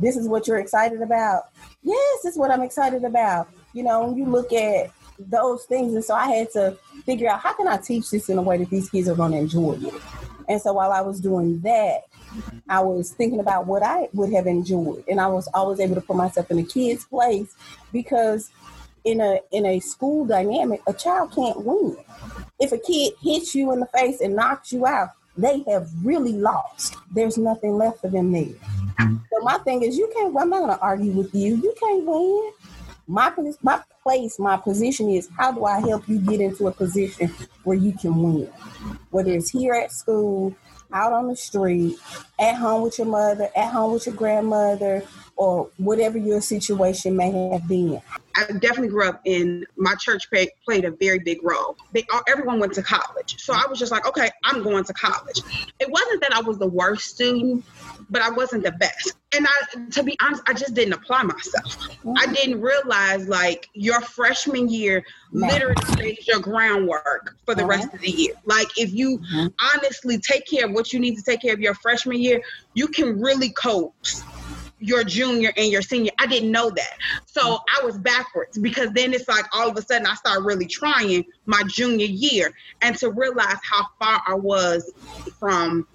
[0.00, 1.44] "This is what you're excited about."
[1.82, 3.48] Yes, this is what I'm excited about.
[3.72, 5.94] You know, when you look at those things.
[5.94, 8.58] And so I had to figure out how can I teach this in a way
[8.58, 9.94] that these kids are going to enjoy it.
[10.48, 12.04] And so while I was doing that,
[12.68, 15.04] I was thinking about what I would have enjoyed.
[15.08, 17.54] And I was always able to put myself in a kid's place
[17.92, 18.50] because
[19.04, 21.96] in a in a school dynamic, a child can't win.
[22.60, 26.32] If a kid hits you in the face and knocks you out, they have really
[26.32, 26.96] lost.
[27.12, 28.54] There's nothing left for them there.
[28.98, 30.36] So my thing is, you can't.
[30.36, 31.56] I'm not going to argue with you.
[31.56, 32.52] You can't win.
[33.06, 33.32] My
[33.62, 37.32] my place, my position is how do I help you get into a position
[37.64, 38.50] where you can win?
[39.10, 40.54] Whether it's here at school,
[40.92, 41.96] out on the street,
[42.38, 45.04] at home with your mother, at home with your grandmother,
[45.38, 48.02] or whatever your situation may have been.
[48.34, 51.76] I definitely grew up in my church pay, played a very big role.
[51.92, 55.40] They everyone went to college, so I was just like, okay, I'm going to college.
[55.80, 57.64] It wasn't that I was the worst student,
[58.10, 59.14] but I wasn't the best.
[59.36, 61.88] And I, to be honest, I just didn't apply myself.
[62.16, 68.00] I didn't realize like your freshman year literally lays your groundwork for the rest of
[68.00, 68.34] the year.
[68.44, 69.46] Like if you mm-hmm.
[69.74, 72.40] honestly take care of what you need to take care of your freshman year,
[72.74, 73.94] you can really cope
[74.80, 76.12] your junior and your senior.
[76.18, 76.98] I didn't know that.
[77.26, 77.60] So mm.
[77.78, 81.24] I was backwards because then it's like all of a sudden I started really trying
[81.46, 84.92] my junior year and to realize how far I was
[85.38, 85.86] from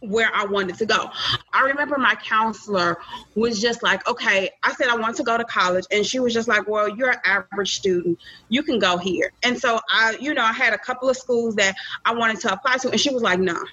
[0.00, 1.10] where I wanted to go.
[1.52, 2.98] I remember my counselor
[3.34, 5.84] was just like, okay, I said I want to go to college.
[5.90, 8.18] And she was just like, well, you're an average student.
[8.48, 9.32] You can go here.
[9.42, 11.76] And so I, you know, I had a couple of schools that
[12.06, 12.90] I wanted to apply to.
[12.90, 13.64] And she was like, no, nah,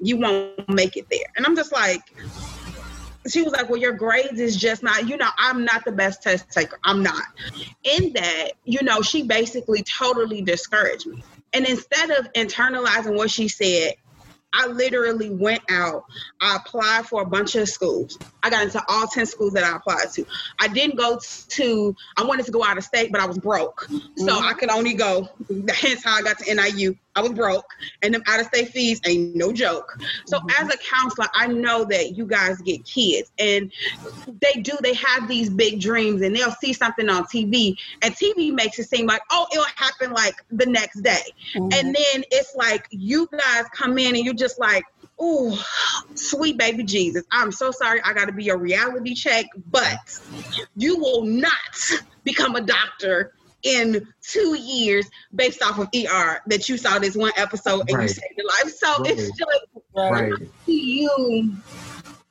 [0.00, 1.26] you won't make it there.
[1.36, 2.00] And I'm just like,
[3.28, 6.22] she was like, Well, your grades is just not, you know, I'm not the best
[6.22, 6.78] test taker.
[6.84, 7.22] I'm not.
[7.84, 11.22] In that, you know, she basically totally discouraged me.
[11.52, 13.94] And instead of internalizing what she said
[14.54, 16.04] I literally went out.
[16.40, 18.16] I applied for a bunch of schools.
[18.42, 20.24] I got into all 10 schools that I applied to.
[20.60, 23.82] I didn't go to, I wanted to go out of state, but I was broke.
[23.82, 24.44] So mm-hmm.
[24.44, 25.28] I could only go,
[25.68, 26.94] hence how I got to NIU.
[27.16, 27.66] I was broke,
[28.02, 29.96] and them out of state fees ain't no joke.
[30.26, 30.64] So mm-hmm.
[30.64, 33.72] as a counselor, I know that you guys get kids, and
[34.40, 34.72] they do.
[34.82, 38.88] They have these big dreams, and they'll see something on TV, and TV makes it
[38.88, 41.22] seem like, oh, it'll happen like the next day,
[41.54, 41.68] mm-hmm.
[41.72, 44.84] and then it's like you guys come in and you're just like,
[45.18, 45.62] oh,
[46.14, 48.00] sweet baby Jesus, I'm so sorry.
[48.04, 49.98] I got to be a reality check, but
[50.76, 51.52] you will not
[52.24, 53.32] become a doctor
[53.64, 58.02] in two years based off of ER that you saw this one episode and right.
[58.02, 58.74] you saved your life.
[58.74, 59.10] So right.
[59.10, 60.30] it's just right.
[60.30, 61.56] how do you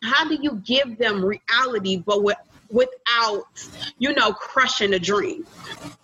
[0.03, 2.37] how do you give them reality but with
[2.69, 3.43] without
[3.99, 5.45] you know crushing a dream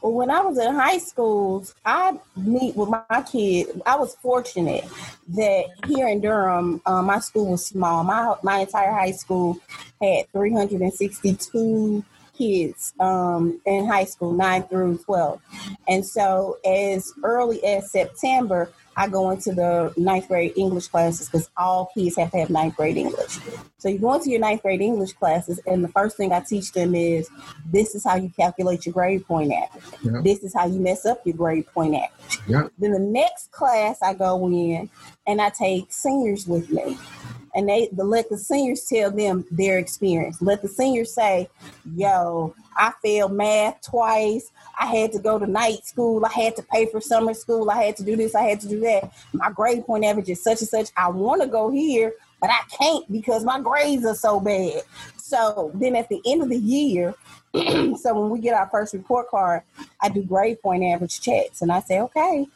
[0.01, 4.85] well when i was in high school i meet with my kid i was fortunate
[5.27, 9.57] that here in durham uh, my school was small my my entire high school
[9.99, 12.05] had 362
[12.39, 15.41] kids um, in high school, 9 through 12.
[15.87, 21.49] And so, as early as September, I go into the ninth grade English classes because
[21.55, 23.39] all kids have to have ninth grade English.
[23.77, 26.73] So you go into your ninth grade English classes, and the first thing I teach
[26.73, 27.29] them is
[27.71, 29.83] this is how you calculate your grade point average.
[30.03, 30.23] Yep.
[30.25, 32.39] This is how you mess up your grade point average.
[32.49, 32.73] Yep.
[32.77, 34.89] Then the next class I go in,
[35.25, 36.97] and I take seniors with me
[37.59, 40.41] and they the, let the seniors tell them their experience.
[40.41, 41.49] Let the seniors say,
[41.93, 44.51] "Yo, I failed math twice.
[44.79, 46.25] I had to go to night school.
[46.25, 47.69] I had to pay for summer school.
[47.69, 48.33] I had to do this.
[48.33, 49.11] I had to do that.
[49.33, 50.89] My grade point average is such and such.
[50.95, 54.81] I want to go here, but I can't because my grades are so bad."
[55.17, 57.13] So then at the end of the year,
[57.53, 59.63] so when we get our first report card,
[60.01, 62.47] I do grade point average checks, and I say, "Okay."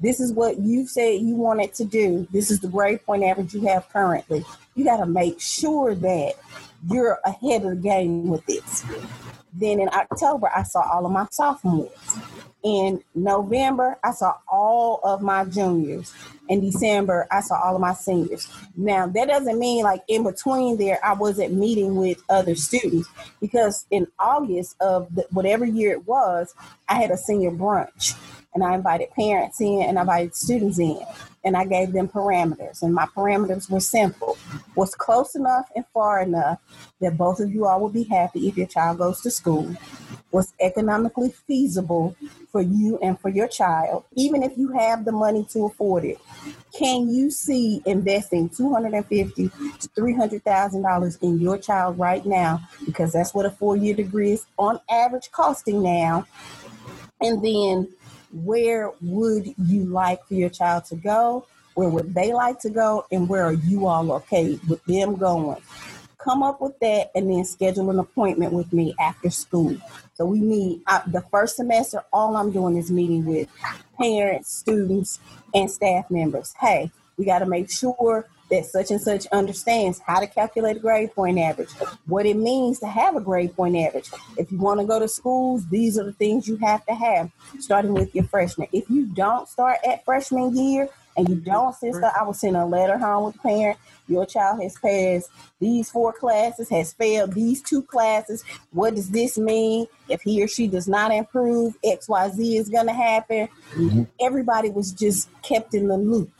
[0.00, 2.26] This is what you said you wanted to do.
[2.32, 4.44] This is the grade point average you have currently.
[4.74, 6.34] You got to make sure that
[6.90, 8.84] you're ahead of the game with this.
[9.52, 11.90] Then in October, I saw all of my sophomores.
[12.64, 16.12] In November, I saw all of my juniors.
[16.48, 18.48] In December, I saw all of my seniors.
[18.76, 23.08] Now, that doesn't mean like in between there, I wasn't meeting with other students
[23.40, 26.54] because in August of the, whatever year it was,
[26.88, 28.16] I had a senior brunch
[28.54, 31.00] and I invited parents in and I invited students in
[31.44, 32.82] and I gave them parameters.
[32.82, 34.38] And my parameters were simple
[34.76, 36.58] was close enough and far enough
[37.00, 39.74] that both of you all would be happy if your child goes to school,
[40.32, 42.16] was economically feasible
[42.50, 46.18] for you and for your child, even if you have the money to afford it.
[46.76, 49.48] Can you see investing two hundred and fifty
[49.80, 52.60] to three hundred thousand dollars in your child right now?
[52.84, 56.26] Because that's what a four-year degree is on average costing now.
[57.20, 57.88] And then
[58.34, 61.46] where would you like for your child to go?
[61.74, 63.06] Where would they like to go?
[63.10, 65.60] And where are you all okay with them going?
[66.18, 69.76] Come up with that and then schedule an appointment with me after school.
[70.14, 72.02] So we meet the first semester.
[72.12, 73.48] All I'm doing is meeting with
[73.98, 75.20] parents, students,
[75.52, 76.54] and staff members.
[76.58, 80.80] Hey, we got to make sure that such and such understands how to calculate a
[80.80, 81.70] grade point average,
[82.06, 84.10] what it means to have a grade point average.
[84.36, 87.30] If you want to go to schools, these are the things you have to have,
[87.58, 88.68] starting with your freshman.
[88.72, 92.66] If you don't start at freshman year and you don't sister, I will send a
[92.66, 93.78] letter home with the parent.
[94.08, 95.30] Your child has passed
[95.60, 98.44] these four classes, has failed these two classes.
[98.72, 99.86] What does this mean?
[100.08, 103.48] If he or she does not improve, XYZ is going to happen.
[103.74, 104.02] Mm-hmm.
[104.20, 106.30] Everybody was just kept in the loop.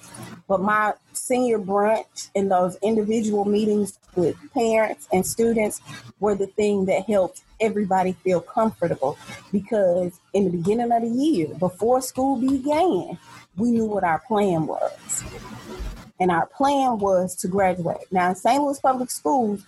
[0.47, 0.93] But my
[1.25, 5.81] senior brunch and those individual meetings with parents and students
[6.21, 9.17] were the thing that helped everybody feel comfortable
[9.51, 13.19] because in the beginning of the year, before school began,
[13.57, 15.25] we knew what our plan was.
[16.21, 18.07] And our plan was to graduate.
[18.11, 18.63] Now, in St.
[18.63, 19.65] Louis Public Schools,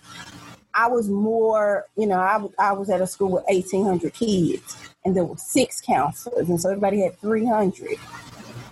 [0.75, 5.15] I was more, you know, I, I was at a school with 1,800 kids, and
[5.15, 7.97] there were six counselors, and so everybody had 300.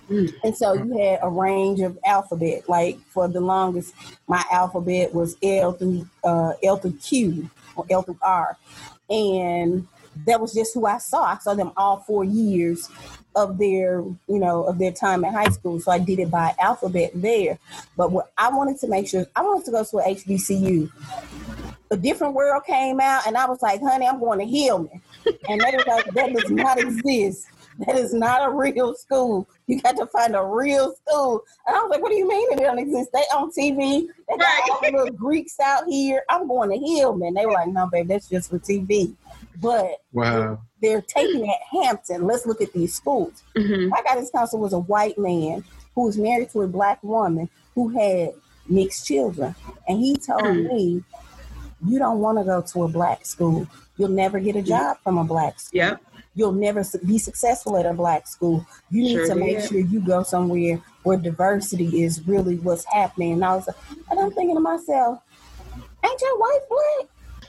[0.08, 0.32] Mm.
[0.44, 2.68] And so you had a range of alphabet.
[2.68, 3.94] Like for the longest,
[4.26, 8.56] my alphabet was L through uh, L through Q or L through R,
[9.10, 9.86] and
[10.24, 11.24] that was just who I saw.
[11.24, 12.88] I saw them all four years
[13.34, 15.78] of their, you know, of their time at high school.
[15.78, 17.58] So I did it by alphabet there.
[17.96, 20.90] But what I wanted to make sure, I wanted to go to a HBCU.
[21.90, 25.00] A different world came out, and I was like, "Honey, I'm going to Hillman,"
[25.48, 27.46] and they was like, "That does not exist."
[27.80, 29.48] That is not a real school.
[29.66, 31.42] You got to find a real school.
[31.66, 33.10] And I was like, what do you mean it don't exist?
[33.12, 34.06] They on TV.
[34.28, 36.22] They got all the little Greeks out here.
[36.30, 37.34] I'm going to Hillman.
[37.34, 39.14] They were like, no, babe, that's just for TV.
[39.60, 40.60] But wow.
[40.80, 42.26] they're taking at Hampton.
[42.26, 43.42] Let's look at these schools.
[43.56, 43.88] Mm-hmm.
[43.88, 47.88] My guidance counselor was a white man who was married to a black woman who
[47.88, 48.32] had
[48.68, 49.54] mixed children.
[49.86, 50.74] And he told mm-hmm.
[50.74, 51.04] me,
[51.86, 53.66] you don't want to go to a black school.
[53.98, 55.78] You'll never get a job from a black school.
[55.78, 55.96] Yeah
[56.36, 58.64] you'll never be successful at a black school.
[58.90, 63.32] You need sure to make sure you go somewhere where diversity is really what's happening.
[63.32, 63.68] And I was,
[64.10, 65.20] and I'm thinking to myself,
[66.04, 67.08] ain't your wife black?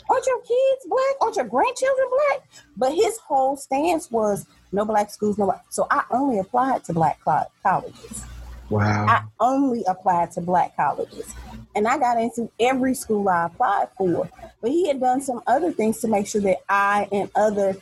[0.09, 1.15] Aren't your kids black?
[1.21, 2.47] Aren't your grandchildren black?
[2.77, 5.45] But his whole stance was no black schools, no.
[5.45, 5.65] Black.
[5.69, 7.19] So I only applied to black
[7.61, 8.25] colleges.
[8.69, 9.05] Wow.
[9.07, 11.33] I only applied to black colleges.
[11.75, 14.29] And I got into every school I applied for.
[14.61, 17.75] But he had done some other things to make sure that I and other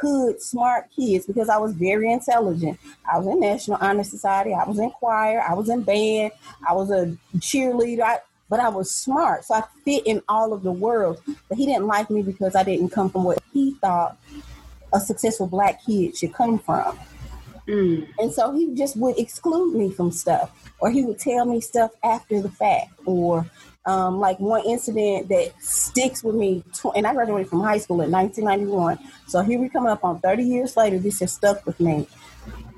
[0.00, 2.78] hood smart kids because I was very intelligent.
[3.10, 6.32] I was in National Honor Society, I was in choir, I was in band,
[6.68, 9.44] I was a cheerleader, I, but I was smart.
[9.44, 11.20] So I fit in all of the world.
[11.48, 14.18] But he didn't like me because I didn't come from what he thought
[14.92, 16.98] a successful black kid should come from.
[17.66, 18.06] Mm.
[18.18, 21.92] And so he just would exclude me from stuff, or he would tell me stuff
[22.02, 23.46] after the fact, or
[23.86, 28.10] um, like one incident that sticks with me, and I graduated from high school in
[28.10, 28.98] 1991.
[29.26, 30.98] So here we coming up on 30 years later.
[30.98, 32.08] This has stuck with me.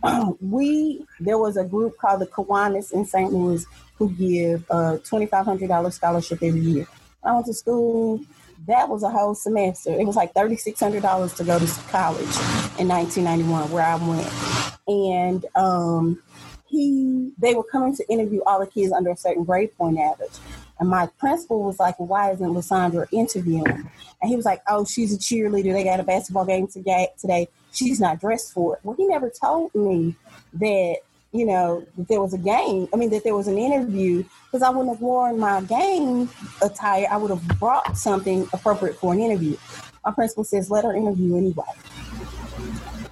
[0.40, 3.32] we there was a group called the Kiwanis in St.
[3.32, 3.64] Louis
[3.98, 6.86] who give a $2,500 scholarship every year.
[7.24, 8.20] I went to school.
[8.66, 9.90] That was a whole semester.
[9.90, 12.36] It was like $3,600 to go to college
[12.78, 14.78] in 1991, where I went.
[14.86, 16.22] And um,
[16.68, 20.30] he, they were coming to interview all the kids under a certain grade point average.
[20.78, 23.90] And my principal was like, why isn't Lysandra interviewing?
[24.20, 25.72] And he was like, oh, she's a cheerleader.
[25.72, 27.48] They got a basketball game today.
[27.72, 28.80] She's not dressed for it.
[28.82, 30.14] Well, he never told me
[30.54, 30.96] that,
[31.32, 32.88] you know, that there was a game.
[32.92, 36.28] I mean, that there was an interview because I wouldn't have worn my game
[36.62, 37.06] attire.
[37.10, 39.56] I would have brought something appropriate for an interview.
[40.04, 41.64] My principal says, let her interview anyway.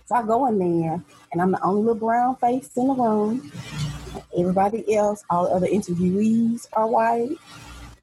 [0.07, 1.03] So I go in there,
[1.33, 3.51] and I'm the only little brown face in the room.
[4.37, 7.37] Everybody else, all the other interviewees are white.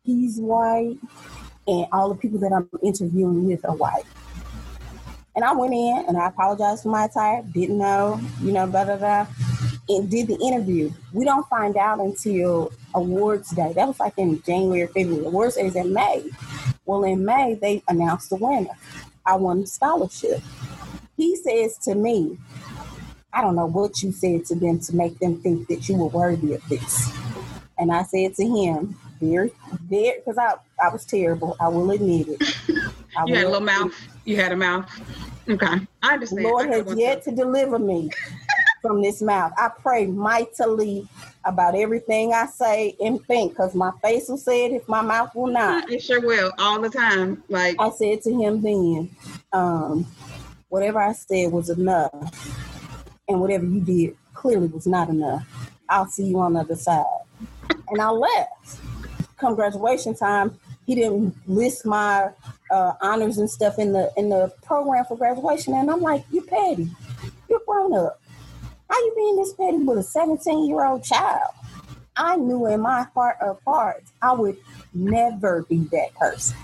[0.03, 0.97] He's white.
[1.67, 4.03] And all the people that I'm interviewing with are white.
[5.35, 8.83] And I went in and I apologized for my attire, didn't know, you know, blah,
[8.83, 9.27] blah, blah,
[9.87, 10.91] and did the interview.
[11.13, 13.71] We don't find out until awards day.
[13.73, 15.25] That was like in January, or February.
[15.25, 16.25] Awards day is in May.
[16.85, 18.75] Well, in May, they announced the winner.
[19.25, 20.41] I won the scholarship.
[21.15, 22.37] He says to me,
[23.33, 26.07] I don't know what you said to them to make them think that you were
[26.07, 27.11] worthy of this.
[27.77, 29.51] And I said to him, very,
[29.83, 31.55] very, because I, I was terrible.
[31.59, 32.55] I will admit it.
[33.17, 33.93] I you had a little mouth.
[34.25, 34.89] You had a mouth.
[35.49, 36.43] Okay, I understand.
[36.43, 38.09] Lord has yet to deliver me
[38.81, 39.53] from this mouth.
[39.57, 41.07] I pray mightily
[41.45, 45.33] about everything I say and think, because my face will say it if my mouth
[45.35, 45.89] will not.
[45.91, 47.43] It sure will, all the time.
[47.49, 49.09] Like I said to him then,
[49.53, 50.05] um,
[50.69, 52.70] whatever I said was enough,
[53.31, 55.45] and whatever you did clearly was not enough.
[55.89, 57.05] I'll see you on the other side.
[57.89, 58.79] And I left.
[59.37, 62.29] Come graduation time, he didn't list my
[62.69, 66.41] uh, honors and stuff in the in the program for graduation, and I'm like, "You
[66.41, 66.89] petty,
[67.49, 68.21] you're grown up.
[68.89, 71.53] How you being this petty with a 17 year old child?"
[72.15, 74.57] I knew in my heart of hearts I would
[74.93, 76.57] never be that person.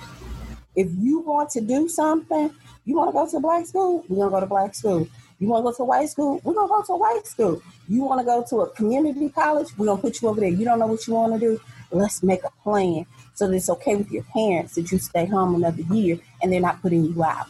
[0.75, 2.53] If you want to do something,
[2.85, 5.07] you want to go to black school, we're gonna go to black school.
[5.39, 6.41] You want to go to a white school?
[6.43, 7.61] We're gonna go to a white school.
[7.87, 9.67] You want to go to a community college?
[9.77, 10.49] We're gonna put you over there.
[10.49, 11.61] You don't know what you want to do?
[11.91, 15.55] Let's make a plan so that it's okay with your parents that you stay home
[15.55, 17.47] another year and they're not putting you out.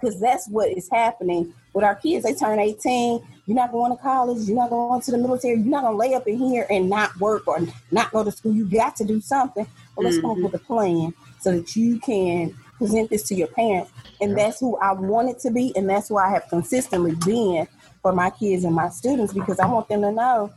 [0.00, 2.24] Because that's what is happening with our kids.
[2.24, 5.64] They turn 18, you're not going to college, you're not going to the military, you're
[5.64, 7.58] not going to lay up in here and not work or
[7.90, 8.52] not go to school.
[8.52, 9.66] You got to do something.
[9.96, 10.22] Well, let's mm-hmm.
[10.22, 10.44] come up mm-hmm.
[10.44, 13.90] with a plan so that you can present this to your parents.
[14.20, 17.66] And that's who I wanted to be, and that's who I have consistently been
[18.02, 20.52] for my kids and my students because I want them to know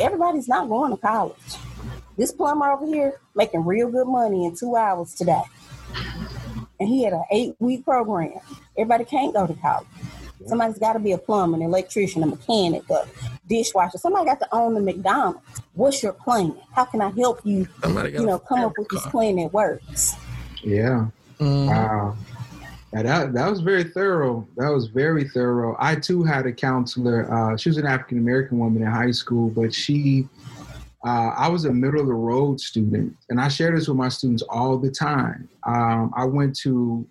[0.00, 1.36] everybody's not going to college.
[2.16, 5.42] This plumber over here making real good money in two hours today.
[6.80, 8.40] And he had an eight week program.
[8.76, 9.86] Everybody can't go to college.
[10.46, 13.06] Somebody's got to be a plumber, an electrician, a mechanic, a
[13.48, 13.98] dishwasher.
[13.98, 15.40] Somebody got to own the McDonald's.
[15.74, 16.56] What's your plan?
[16.72, 17.66] How can I help you?
[18.20, 20.14] You know, come up with this plan that works.
[20.62, 21.08] Yeah.
[21.38, 21.66] Mm.
[21.68, 22.16] Wow.
[22.92, 24.46] that that was very thorough.
[24.56, 25.76] That was very thorough.
[25.78, 27.30] I too had a counselor.
[27.32, 30.28] Uh, she was an African American woman in high school, but she
[31.06, 34.08] uh, I was a middle of the road student, and I share this with my
[34.08, 35.48] students all the time.
[35.62, 37.06] Um, I went to,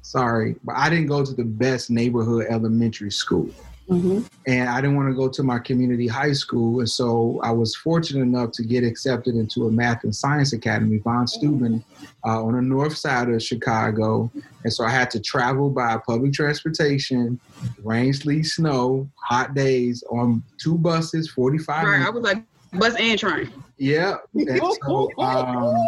[0.00, 3.50] sorry, but I didn't go to the best neighborhood elementary school.
[3.90, 4.20] Mm-hmm.
[4.46, 6.78] And I didn't want to go to my community high school.
[6.78, 10.98] And so I was fortunate enough to get accepted into a math and science academy,
[10.98, 11.82] Von Steuben,
[12.24, 14.30] uh, on the north side of Chicago.
[14.62, 17.40] And so I had to travel by public transportation,
[17.82, 22.06] rain, sleet, snow, hot days on two buses, 45 right, minutes.
[22.06, 23.52] I was like, bus and train.
[23.76, 24.18] Yeah.
[24.34, 25.84] And so, um,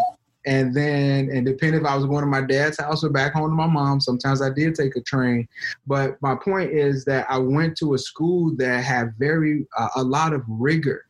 [0.47, 3.51] and then and depending if I was going to my dad's house or back home
[3.51, 5.49] to my mom, sometimes I did take a train.
[5.86, 10.03] But my point is that I went to a school that had very uh, a
[10.03, 11.07] lot of rigor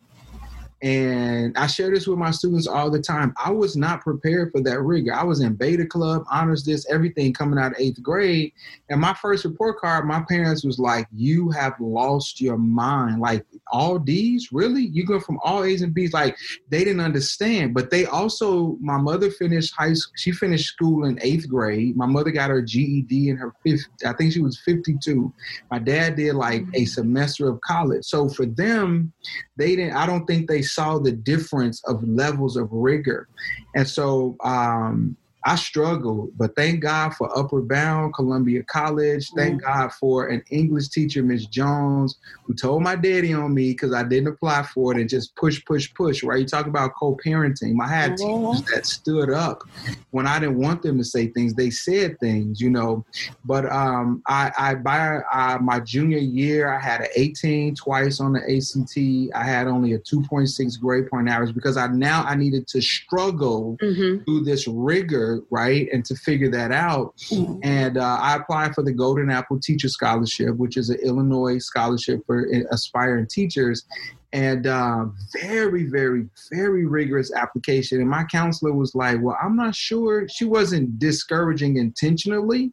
[0.83, 3.33] and I share this with my students all the time.
[3.43, 5.15] I was not prepared for that rigor.
[5.15, 8.53] I was in beta club, honors this, everything coming out of eighth grade.
[8.89, 13.21] And my first report card, my parents was like, You have lost your mind.
[13.21, 14.49] Like, all D's?
[14.53, 14.87] Really?
[14.87, 16.13] You go from all A's and B's?
[16.13, 16.37] Like,
[16.69, 17.75] they didn't understand.
[17.75, 21.97] But they also, my mother finished high school, she finished school in eighth grade.
[21.97, 25.33] My mother got her GED in her fifth, I think she was 52.
[25.71, 28.05] My dad did like a semester of college.
[28.05, 29.13] So for them,
[29.57, 33.29] they didn't, I don't think they saw the difference of levels of rigor.
[33.75, 39.29] And so um, I struggled, but thank God for Upward Bound, Columbia College.
[39.37, 43.73] Thank mm God for an English teacher, Miss Jones, who told my daddy on me
[43.73, 46.23] because I didn't apply for it and just push, push, push.
[46.23, 46.41] Right?
[46.41, 47.77] You talk about co-parenting.
[47.83, 49.63] I had mm teachers that stood up
[50.11, 51.55] when I didn't want them to say things.
[51.55, 53.05] They said things, you know.
[53.45, 58.33] But um, I, I by uh, my junior year, I had an 18 twice on
[58.33, 59.35] the ACT.
[59.35, 63.77] I had only a 2.6 grade point average because I now I needed to struggle
[63.83, 64.25] mm-hmm.
[64.25, 65.89] through this rigor right?
[65.93, 67.17] And to figure that out.
[67.31, 67.61] Mm-hmm.
[67.63, 72.25] And uh, I applied for the Golden Apple Teacher Scholarship, which is an Illinois scholarship
[72.27, 73.85] for aspiring teachers
[74.33, 75.05] and uh,
[75.41, 78.01] very, very, very rigorous application.
[78.01, 82.73] And my counselor was like, "Well, I'm not sure." She wasn't discouraging intentionally,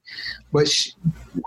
[0.53, 0.93] but she,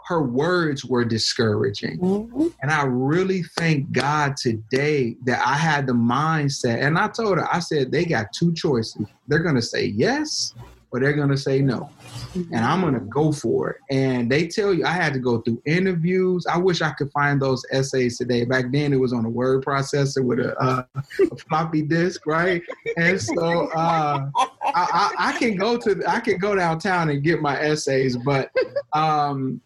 [0.06, 1.98] her words were discouraging.
[1.98, 2.48] Mm-hmm.
[2.60, 6.82] And I really thank God today that I had the mindset.
[6.82, 9.06] And I told her, I said, "They got two choices.
[9.28, 10.54] They're going to say yes,
[10.92, 11.90] or they're going to say no.
[12.34, 13.76] And I'm going to go for it.
[13.90, 16.46] And they tell you I had to go through interviews.
[16.46, 18.44] I wish I could find those essays today.
[18.44, 20.84] Back then it was on a word processor with a, uh,
[21.30, 22.62] a floppy disk, right?
[22.96, 27.40] And so uh, I, I, I, can go to I can go downtown and get
[27.40, 28.50] my essays, but
[28.92, 29.60] um,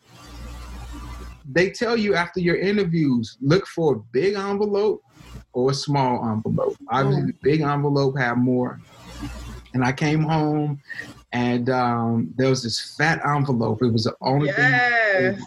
[1.51, 5.03] they tell you after your interviews, look for a big envelope
[5.53, 6.77] or a small envelope.
[6.91, 8.81] Obviously, the big envelope had more.
[9.75, 10.81] And I came home
[11.33, 13.83] and um, there was this fat envelope.
[13.83, 14.73] It was the only thing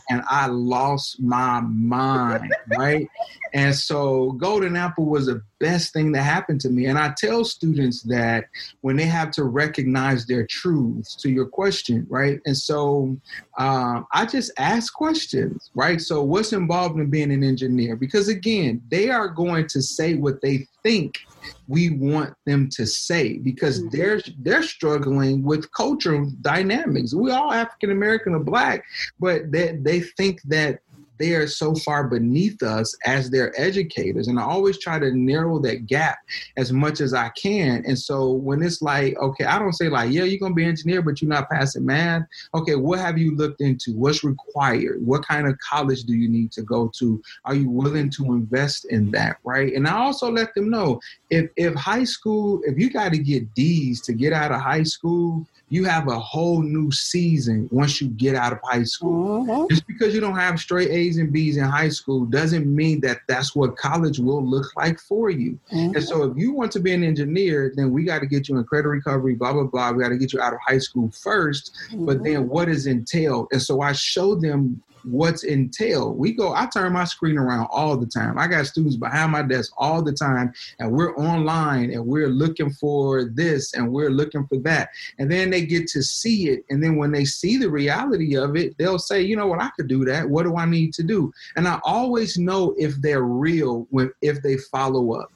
[0.10, 3.08] and I lost my mind, right?
[3.54, 6.86] And so Golden Apple was the best thing that happened to me.
[6.86, 8.46] And I tell students that
[8.82, 12.40] when they have to recognize their truths to your question, right?
[12.46, 13.18] And so
[13.58, 16.00] um, I just ask questions, right?
[16.00, 17.96] So what's involved in being an engineer?
[17.96, 21.20] Because again, they are going to say what they think
[21.68, 23.92] we want them to say because Mhm.
[23.92, 27.14] they're they're struggling with cultural dynamics.
[27.14, 28.84] We all African American or black,
[29.20, 30.80] but they they think that
[31.20, 34.28] they are so far beneath us as their educators.
[34.28, 36.20] And I always try to narrow that gap
[36.58, 37.84] as much as I can.
[37.86, 40.70] And so when it's like, okay, I don't say like, yeah, you're gonna be an
[40.70, 42.24] engineer, but you're not passing math.
[42.56, 43.94] Okay, what have you looked into?
[43.94, 45.06] What's required?
[45.06, 47.22] What kind of college do you need to go to?
[47.46, 49.38] Are you willing to invest in that?
[49.44, 49.74] Right.
[49.74, 51.00] And I also let them know
[51.30, 54.84] if if high school, if you got to get D's to get out of high
[54.84, 59.46] school, you have a whole new season once you get out of high school.
[59.46, 59.70] Mhm.
[59.70, 63.20] Just because you don't have straight A's and B's in high school doesn't mean that
[63.28, 65.60] that's what college will look like for you.
[65.72, 65.96] Mhm.
[65.96, 68.58] And so, if you want to be an engineer, then we got to get you
[68.58, 69.92] in credit recovery, blah blah blah.
[69.92, 71.72] We got to get you out of high school first.
[71.96, 73.48] But then, what is entailed?
[73.52, 76.18] And so, I show them what's entailed.
[76.18, 76.54] We go.
[76.54, 78.38] I turn my screen around all the time.
[78.38, 82.72] I got students behind my desk all the time, and we're online, and we're looking
[82.72, 86.66] for this, and we're looking for that, and then they get to see it.
[86.70, 89.62] And then when they see the reality of it, they'll say, "You know what?
[89.62, 90.30] I could do that.
[90.30, 94.42] What do I need to do?" And I always know if they're real when if
[94.42, 95.32] they follow up.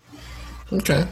[0.71, 1.07] Okay.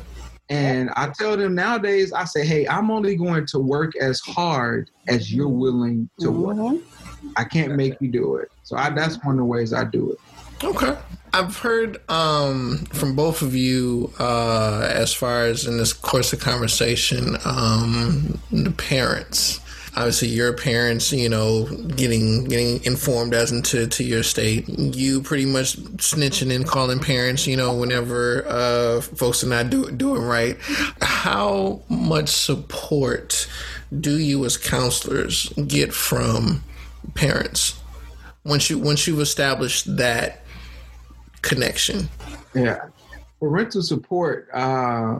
[0.49, 4.89] And I tell them nowadays, I say, hey, I'm only going to work as hard
[5.07, 6.57] as you're willing to work.
[6.57, 7.00] Mm-hmm.
[7.35, 8.51] I can't make you do it.
[8.63, 10.19] So I, that's one of the ways I do it.
[10.63, 10.97] Okay.
[11.33, 16.39] I've heard um, from both of you, uh, as far as in this course of
[16.39, 19.61] conversation, um, the parents.
[19.95, 24.67] Obviously, your parents, you know, getting getting informed as into to your state.
[24.69, 29.91] You pretty much snitching and calling parents, you know, whenever uh, folks are not do,
[29.91, 30.57] doing right.
[31.01, 33.49] How much support
[33.99, 36.63] do you, as counselors, get from
[37.13, 37.79] parents
[38.43, 40.41] once you once you've established that
[41.41, 42.09] connection.
[42.53, 42.85] Yeah.
[43.39, 45.19] Parental support, uh,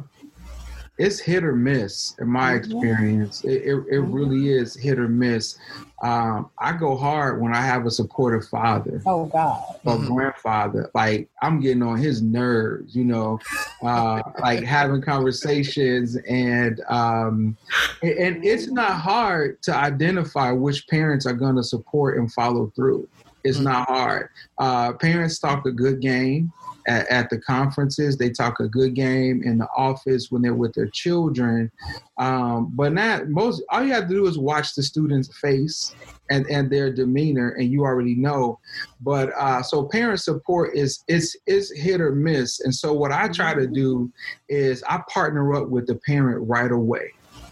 [0.97, 3.43] it's hit or miss in my experience.
[3.43, 5.57] It, it, it really is hit or miss.
[6.01, 9.01] Um, I go hard when I have a supportive father.
[9.05, 9.61] Oh God.
[9.85, 10.07] or Mhm.
[10.07, 10.89] grandfather.
[10.95, 13.39] Like I'm getting on his nerves, you know,
[13.83, 17.55] uh, like having conversations and um,
[18.01, 22.71] and- and it's not hard to identify which parents are going to support and follow
[22.75, 23.07] through.
[23.43, 23.63] It's Mhm.
[23.63, 24.29] not hard.
[24.57, 26.51] Uh, parents talk a good game.
[26.91, 30.73] At, at the conferences, they talk a good game in the office when they're with
[30.73, 31.71] their children.
[32.17, 33.63] Um, but not most.
[33.69, 35.95] All you have to do is watch the student's face
[36.29, 38.59] and, and their demeanor, and you already know
[39.01, 43.27] but uh, so parent support is it's it's hit or miss and so what i
[43.27, 44.11] try to do
[44.49, 47.11] is i partner up with the parent right away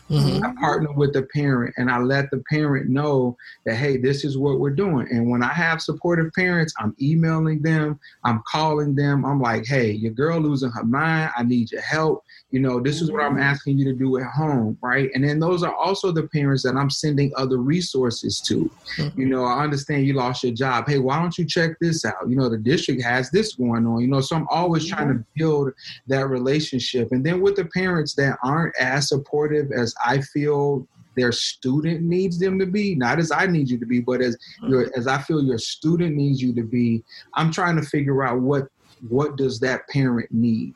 [0.09, 0.43] Mhm.
[0.43, 4.37] i partner with the parent and i let the parent know that hey this is
[4.37, 9.25] what we're doing and when i have supportive parents i'm emailing them i'm calling them
[9.25, 13.01] i'm like hey your girl losing her mind i need your help you know this
[13.01, 13.41] is what i'm mm-hmm.
[13.41, 16.75] asking you to do at home right and then those are also the parents that
[16.75, 19.29] i'm sending other resources to you mm-hmm.
[19.29, 20.87] know, I understand you lost your job.
[20.87, 22.27] Hey, why don't you check this out?
[22.27, 24.01] You know, the district has this going on.
[24.01, 25.39] You know, so I'm always trying to mm-hmm.
[25.39, 25.73] build
[26.07, 27.09] that relationship.
[27.11, 32.39] And then with the parents that aren't as supportive as I feel their student needs
[32.39, 34.37] them to be, not as I need you to be, but as
[34.67, 38.39] your as I feel your student needs you to be, I'm trying to figure out
[38.39, 38.69] what
[39.07, 40.73] what does that parent need.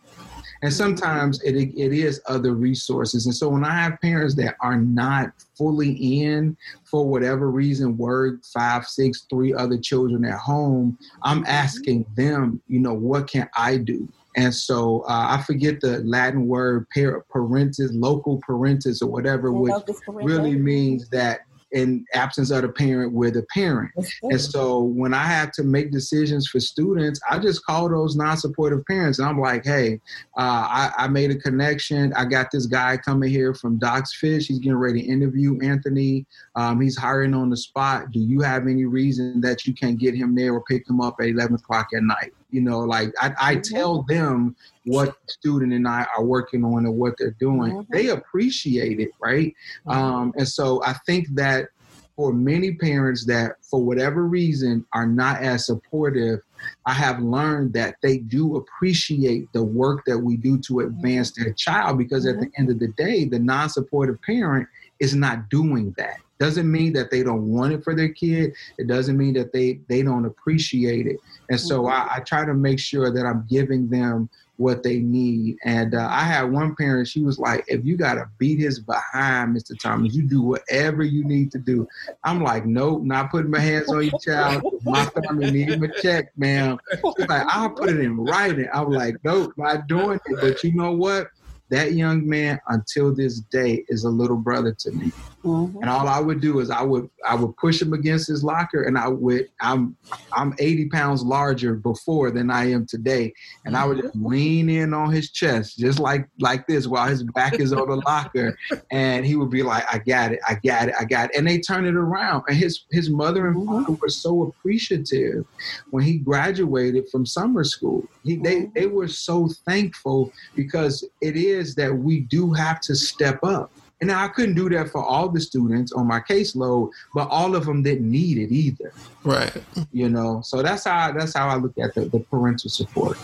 [0.64, 3.26] And sometimes it, it is other resources.
[3.26, 6.56] And so when I have parents that are not fully in
[6.86, 11.52] for whatever reason, work five, six, three other children at home, I'm mm-hmm.
[11.52, 14.08] asking them, you know, what can I do?
[14.36, 19.74] And so uh, I forget the Latin word par- parentis, loco parentis, or whatever, which
[20.08, 21.42] really means that
[21.74, 23.92] in absence of the parent, we're the parent.
[24.22, 28.86] And so when I have to make decisions for students, I just call those non-supportive
[28.86, 30.00] parents, and I'm like, "Hey,
[30.38, 32.14] uh, I, I made a connection.
[32.14, 34.48] I got this guy coming here from Doc's Fish.
[34.48, 36.28] He's getting ready to interview Anthony.
[36.56, 38.12] Um, he's hiring on the spot.
[38.12, 41.16] Do you have any reason that you can't get him there or pick him up
[41.20, 45.74] at 11 o'clock at night?" You know, like I, I tell them what the student
[45.74, 47.74] and I are working on and what they're doing.
[47.74, 47.88] Mhm.
[47.90, 49.54] They appreciate it, right?
[49.88, 51.70] Um, and so I think that
[52.16, 56.42] for many parents that, for whatever reason, are not as supportive,
[56.86, 61.54] I have learned that they do appreciate the work that we do to advance their
[61.54, 64.68] child because at the end of the day, the non supportive parent
[65.00, 66.18] is not doing that.
[66.44, 68.54] Doesn't mean that they don't want it for their kid.
[68.78, 71.22] It doesn't mean that they they don't appreciate it.
[71.50, 75.56] And so I, I try to make sure that I'm giving them what they need.
[75.64, 78.82] And uh, I had one parent, she was like, if you got to beat his
[78.82, 79.80] behind, Mr.
[79.80, 81.88] Thomas, you do whatever you need to do.
[82.26, 84.64] I'm like, nope, not putting my hands on your child.
[84.84, 86.78] My family need him a check, ma'am.
[86.92, 88.68] She's like, I'll put it in writing.
[88.74, 90.42] I'm like, nope, not doing it.
[90.42, 91.30] But you know what?
[91.70, 95.12] That young man until this day is a little brother to me.
[95.44, 95.82] Mm-hmm.
[95.82, 98.84] And all I would do is I would I would push him against his locker
[98.84, 99.98] and I would I'm
[100.32, 103.34] I'm 80 pounds larger before than I am today.
[103.66, 107.24] And I would just lean in on his chest just like like this while his
[107.24, 108.58] back is on the locker.
[108.92, 111.36] And he would be like, I got it, I got it, I got it.
[111.36, 112.44] And they turn it around.
[112.48, 113.96] And his his mother and father mm-hmm.
[114.02, 115.46] were so appreciative
[115.90, 118.08] when he graduated from summer school.
[118.24, 118.72] He, they, mm-hmm.
[118.76, 123.72] they were so thankful because it is that we do have to step up.
[124.02, 127.66] And I couldn't do that for all the students on my caseload, but all of
[127.66, 128.92] them didn't need it either.
[129.24, 129.56] Right.
[129.94, 133.18] You know, so that's how that's how I look at the, the parental support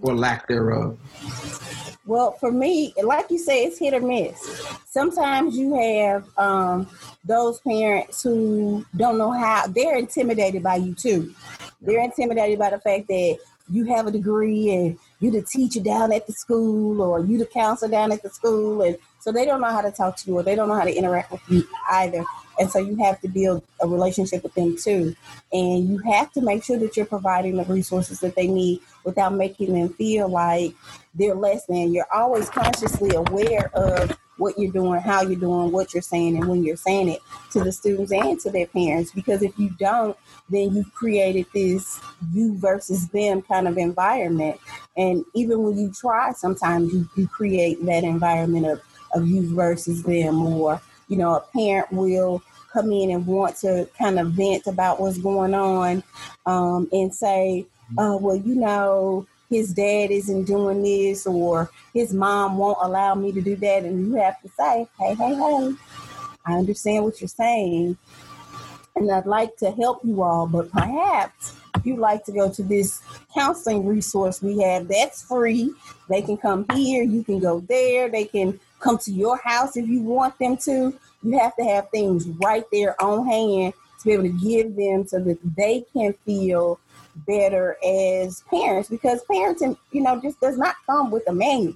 [0.00, 0.98] or lack thereof.
[2.06, 4.38] Well, for me, like you say, it's hit or miss.
[4.86, 6.88] Sometimes you have um,
[7.24, 11.34] those parents who don't know how, they're intimidated by you too.
[11.80, 13.38] They're intimidated by the fact that
[13.70, 17.46] you have a degree and you the teacher down at the school or you the
[17.46, 18.82] counselor down at the school.
[18.82, 20.84] And so they don't know how to talk to you or they don't know how
[20.84, 22.22] to interact with you either.
[22.58, 25.16] And so you have to build a relationship with them too.
[25.52, 29.34] And you have to make sure that you're providing the resources that they need without
[29.34, 30.74] making them feel like
[31.14, 31.94] they're less than.
[31.94, 36.48] You're always consciously aware of what you're doing, how you're doing, what you're saying, and
[36.48, 37.20] when you're saying it
[37.52, 39.12] to the students and to their parents.
[39.12, 40.16] Because if you don't,
[40.48, 42.00] then you've created this
[42.32, 44.58] you versus them kind of environment.
[44.96, 48.82] And even when you try, sometimes you, you create that environment of,
[49.14, 53.88] of you versus them, or, you know, a parent will come in and want to
[53.96, 56.02] kind of vent about what's going on
[56.46, 57.64] um, and say,
[57.98, 63.32] uh, well, you know, his dad isn't doing this or his mom won't allow me
[63.32, 63.84] to do that.
[63.84, 65.74] And you have to say, hey, hey, hey,
[66.46, 67.96] I understand what you're saying.
[68.96, 73.02] And I'd like to help you all, but perhaps you'd like to go to this
[73.34, 75.72] counseling resource we have, that's free.
[76.08, 79.88] They can come here, you can go there, they can come to your house if
[79.88, 80.94] you want them to.
[81.22, 85.06] You have to have things right there on hand to be able to give them
[85.06, 86.78] so that they can feel
[87.26, 91.74] better as parents because parenting, you know, just does not come with a manual.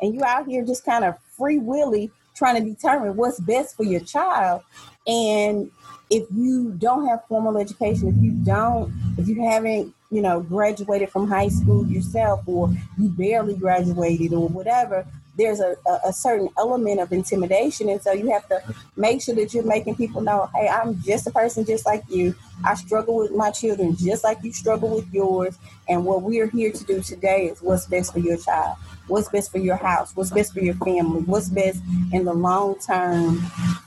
[0.00, 3.84] And you out here just kind of free willy trying to determine what's best for
[3.84, 4.62] your child.
[5.06, 5.70] And
[6.08, 11.10] if you don't have formal education, if you don't, if you haven't, you know, graduated
[11.10, 12.68] from high school yourself, or
[12.98, 15.06] you barely graduated, or whatever,
[15.40, 15.74] there's a,
[16.04, 17.88] a, certain element of intimidation.
[17.88, 18.62] And so you have to
[18.96, 22.34] make sure that you're making people know, hey, I'm just a person just like you.
[22.62, 25.56] I struggle with my children just like you struggle with yours.
[25.88, 28.76] And what we are here to do today is what's best for your child,
[29.06, 31.80] what's best for your house, what's best for your family, what's best
[32.12, 33.38] in the long term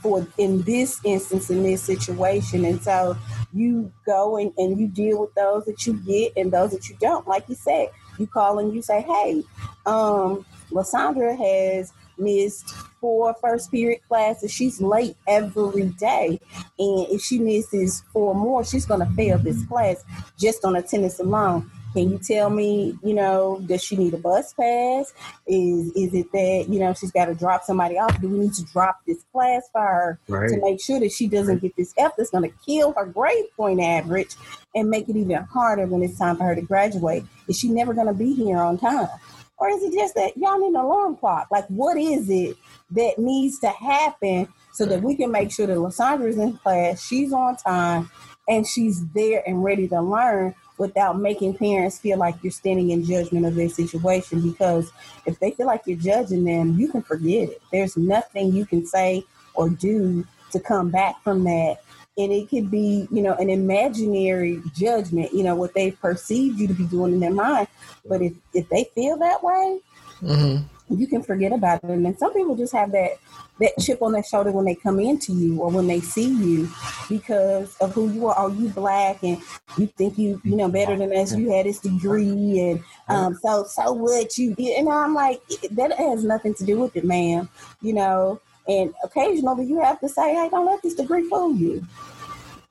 [0.02, 2.66] for in this instance, in this situation.
[2.66, 3.16] And so
[3.54, 6.98] you go and, and you deal with those that you get and those that you
[7.00, 7.28] don't.
[7.28, 9.44] Like you said, you call and you say, hey,
[9.86, 12.70] um, Lysandra has missed
[13.02, 14.52] four first period classes.
[14.52, 16.40] She's late every day.
[16.80, 20.04] And if she misses four more, she's going to fail this class
[20.38, 21.70] just on attendance alone.
[21.94, 25.14] Can you tell me, you know, does she need a bus pass?
[25.46, 28.20] Is is it that, you know, she's got to drop somebody off?
[28.20, 30.50] Do we need to drop this class for her right.
[30.50, 33.46] to make sure that she doesn't get this F that's going to kill her grade
[33.56, 34.36] point average
[34.74, 37.26] and make it even harder when it's time for her to graduate?
[37.48, 39.10] Is she never going to be here on time?
[39.58, 41.48] Or is it just that y'all need an alarm clock?
[41.52, 42.58] Like, what is it
[42.92, 47.06] that needs to happen so that we can make sure that Lysandra is in class,
[47.06, 48.10] she's on time,
[48.48, 53.06] and she's there and ready to learn without making parents feel like you're standing in
[53.06, 54.42] judgment of their situation?
[54.42, 54.92] Because
[55.26, 57.62] if they feel like you're judging them, you can forget it.
[57.72, 59.24] There's nothing you can say
[59.54, 61.83] or do to come back from that
[62.18, 66.68] and it could be you know an imaginary judgment you know what they perceive you
[66.68, 67.68] to be doing in their mind
[68.08, 69.80] but if if they feel that way
[70.22, 70.96] mm-hmm.
[70.96, 73.18] you can forget about it and then some people just have that
[73.60, 76.70] that chip on their shoulder when they come into you or when they see you
[77.08, 78.36] because of who you are.
[78.36, 79.40] Are you black and
[79.78, 81.36] you think you you know better than us?
[81.36, 85.40] You had this degree and um, so so what you and I'm like
[85.72, 87.48] that has nothing to do with it, ma'am.
[87.82, 91.86] You know And occasionally you have to say, hey, don't let this degree fool you.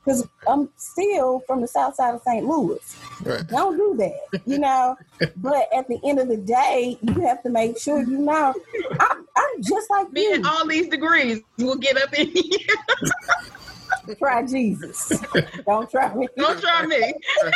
[0.04, 2.44] Because I'm still from the south side of St.
[2.44, 2.80] Louis.
[3.22, 3.46] Right.
[3.46, 4.96] Don't do that, you know.
[5.36, 8.52] but at the end of the day, you have to make sure you know
[8.98, 10.34] I'm, I'm just like Me you.
[10.34, 12.58] and all these degrees will get up in here.
[14.18, 15.12] Try Jesus.
[15.64, 16.28] Don't try me.
[16.36, 17.14] Don't try me.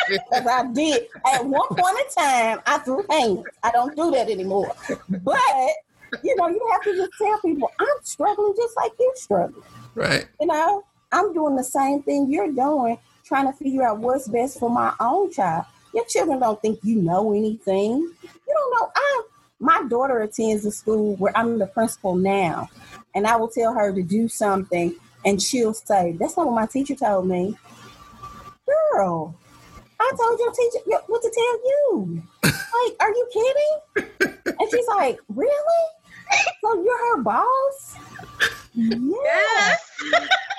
[0.08, 3.44] Because I did at one point in time, I threw hands.
[3.64, 4.72] I don't do that anymore.
[5.08, 5.40] But
[6.22, 9.62] you know, you have to just tell people I'm struggling just like you struggle.
[9.94, 10.26] Right.
[10.40, 14.58] You know, I'm doing the same thing you're doing, trying to figure out what's best
[14.58, 15.64] for my own child.
[15.94, 17.92] Your children don't think you know anything.
[18.22, 18.90] You don't know.
[18.94, 19.22] I
[19.58, 22.68] my daughter attends a school where I'm the principal now,
[23.14, 24.94] and I will tell her to do something,
[25.24, 27.56] and she'll say, "That's not what my teacher told me."
[28.92, 29.34] Girl,
[29.98, 32.22] I told your teacher what to tell you.
[32.84, 34.36] Like, are you kidding?
[34.60, 35.82] And she's like, "Really?
[36.62, 37.96] So you're her boss?"
[38.74, 38.96] Yeah.
[38.98, 39.80] Yes.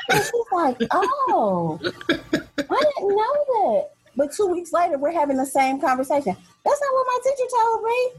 [0.10, 3.90] And she's like, oh, I didn't know that.
[4.16, 6.36] But two weeks later, we're having the same conversation.
[6.66, 8.10] That's not what my teacher told me.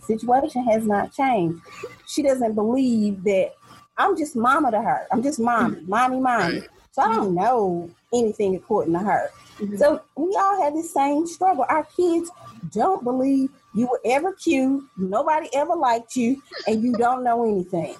[0.00, 1.60] Situation has not changed.
[2.06, 3.54] She doesn't believe that
[3.98, 5.06] I'm just mama to her.
[5.10, 5.90] I'm just mommy, mm-hmm.
[5.90, 6.62] mommy, mommy.
[6.92, 9.30] So I don't know anything according to her.
[9.58, 9.76] Mm-hmm.
[9.76, 11.64] So we all have the same struggle.
[11.68, 12.30] Our kids
[12.72, 17.96] don't believe you were ever cute, nobody ever liked you, and you don't know anything.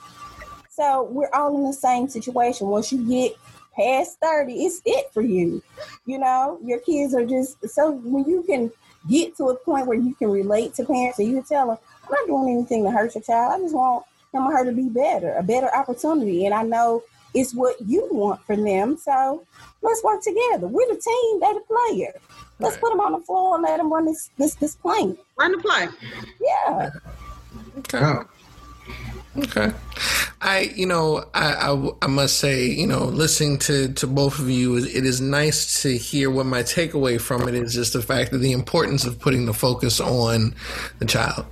[0.68, 2.68] So we're all in the same situation.
[2.68, 3.36] Once you get
[3.74, 5.62] past 30, it's it for you.
[6.06, 8.70] You know, your kids are just so when you can
[9.08, 11.78] get to a point where you can relate to parents and you can tell them,
[12.04, 13.54] I'm not doing anything to hurt your child.
[13.54, 16.46] I just want him or her to be better, a better opportunity.
[16.46, 17.02] And I know
[17.34, 18.96] it's what you want for them.
[18.96, 19.46] So
[19.82, 20.66] let's work together.
[20.66, 22.12] We're the team, they're the player.
[22.60, 22.80] Let's Right.
[22.82, 25.16] put them on the floor and let them run this this this plane.
[25.38, 25.88] Run the play.
[26.40, 26.90] Yeah.
[27.78, 27.98] Okay.
[27.98, 28.24] Yeah.
[29.38, 29.72] Okay.
[30.42, 34.50] I, you know, I, I, I must say, you know, listening to, to both of
[34.50, 38.32] you, it is nice to hear what my takeaway from it is just the fact
[38.32, 40.54] that the importance of putting the focus on
[40.98, 41.46] the child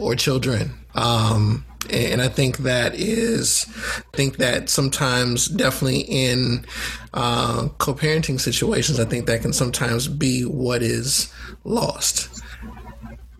[0.00, 0.72] or children.
[0.94, 3.66] Um, and I think that is,
[3.96, 6.64] I think that sometimes definitely in
[7.12, 11.32] uh, co-parenting situations, I think that can sometimes be what is
[11.64, 12.42] lost.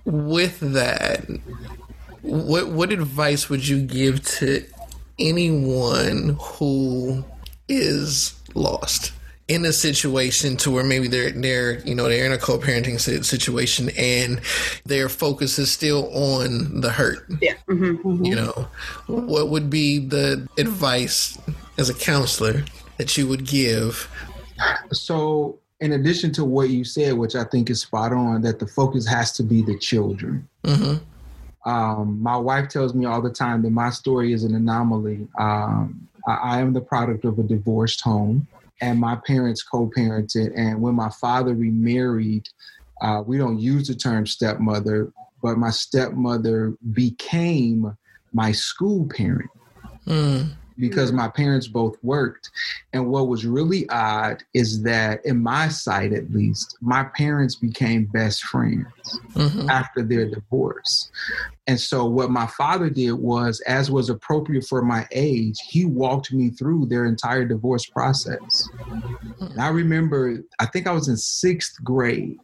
[0.04, 1.24] With that,
[2.22, 4.64] what what advice would you give to
[5.18, 7.24] anyone who
[7.68, 9.12] is lost
[9.48, 13.90] in a situation to where maybe they're they're you know they're in a co-parenting situation
[13.98, 14.40] and
[14.84, 17.54] their focus is still on the hurt Yeah.
[17.68, 18.68] hmm you know
[19.06, 21.38] what would be the advice
[21.76, 22.64] as a counselor
[22.96, 24.08] that you would give
[24.92, 28.66] So, in addition to what you said, which I think is spot on, that the
[28.66, 30.48] focus has to be the children.
[30.64, 30.94] hmm
[31.66, 35.26] Um, my wife tells me all the time that my story is an anomaly.
[35.38, 38.46] Um, I, I am the product of a divorced home,
[38.80, 40.52] and my parents co-parented.
[40.56, 42.48] And when my father remarried,
[43.00, 45.12] uh, we don't use the term stepmother,
[45.42, 47.96] but my stepmother became
[48.32, 49.50] my school parent
[50.06, 52.50] mm, because my parents both worked.
[52.92, 58.06] And what was really odd is that, in my sight at least, my parents became
[58.06, 61.10] best friends hmm after their divorce.
[61.66, 66.32] And so, what my father did was, as was appropriate for my age, he walked
[66.32, 68.70] me through their entire divorce process.
[69.54, 72.40] And I remember, I think I was in sixth grade.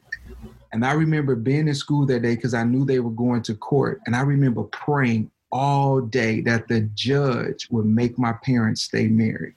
[0.72, 3.54] And I remember being in school that day because I knew they were going to
[3.56, 4.00] court.
[4.06, 9.54] And I remember praying all day that the judge would make my parents stay married.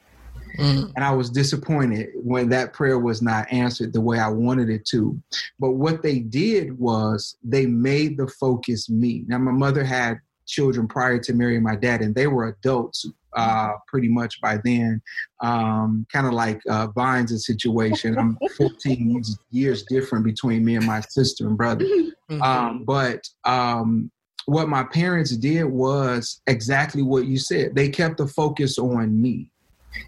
[0.58, 4.70] mm, And I was disappointed when that prayer was not answered the way I wanted
[4.70, 5.20] it to.
[5.60, 9.24] But what they did was they made the focus me.
[9.28, 13.74] Now, my mother had children prior to marrying my dad, and they were adults uh,
[13.88, 15.02] pretty much by then.
[15.42, 18.18] Um, kind of like uh, Vines' situation.
[18.18, 21.86] I'm 14 years, different between me and my sister and brother.
[22.30, 22.42] mhm.
[22.42, 24.12] Um, but um,
[24.46, 27.76] what my parents did was exactly what you said.
[27.76, 29.52] They kept the focus on me.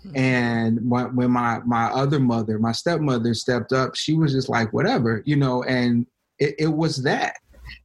[0.03, 0.17] Hmm.
[0.17, 4.73] And when when my my other mother, my stepmother, stepped up, she was just like,
[4.73, 5.63] whatever, you know.
[5.63, 6.05] And
[6.39, 7.35] it, it was that.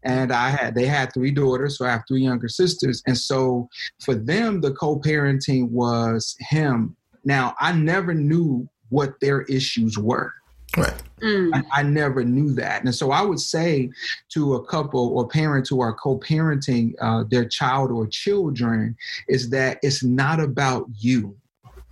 [0.03, 3.03] And I had they had three daughters, so I have three younger sisters.
[3.07, 3.68] And so
[4.01, 6.96] for them, the co-parenting was him.
[7.24, 10.32] Now I never knew what their issues were.
[10.76, 11.50] Right Mm.
[11.54, 12.84] I, I never knew that.
[12.84, 13.90] And so I would say
[14.30, 18.96] to a couple or parents who are co parenting uh, their child or children
[19.28, 21.36] is that it's not about you.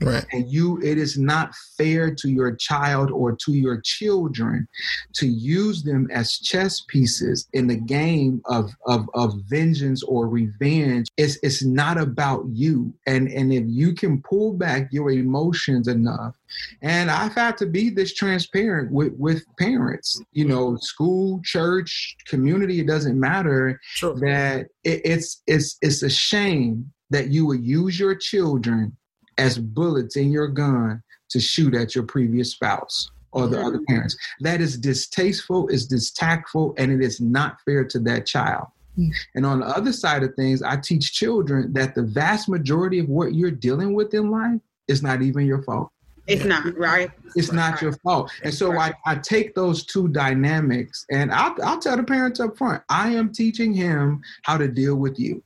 [0.00, 0.24] Right.
[0.32, 4.68] And you, it is not fair to your child or to your children
[5.14, 11.08] to use them as chess pieces in the game of, of, of vengeance or revenge.
[11.16, 12.94] It's, it's not about you.
[13.06, 16.36] And, and if you can pull back your emotions enough,
[16.80, 22.80] and I've had to be this transparent with, with parents, you know, school, church, community,
[22.80, 24.14] it doesn't matter Sure.
[24.20, 28.96] that it, it's, it's, it's a shame that you would use your children
[29.38, 34.16] as bullets in your gun to shoot at your previous spouse or the other parents.
[34.40, 38.66] That is distasteful, is distactful, and it is not fair to that child.
[38.98, 39.12] Mm.
[39.34, 43.08] And on the other side of things, I teach children that the vast majority of
[43.08, 45.90] what you're dealing with in life is not even your fault.
[46.26, 47.10] It's not right.
[47.36, 48.30] It's not your fault.
[48.44, 52.58] And so I, I take those two dynamics and I'll, I'll tell the parents up
[52.58, 55.42] front I am teaching him how to deal with you.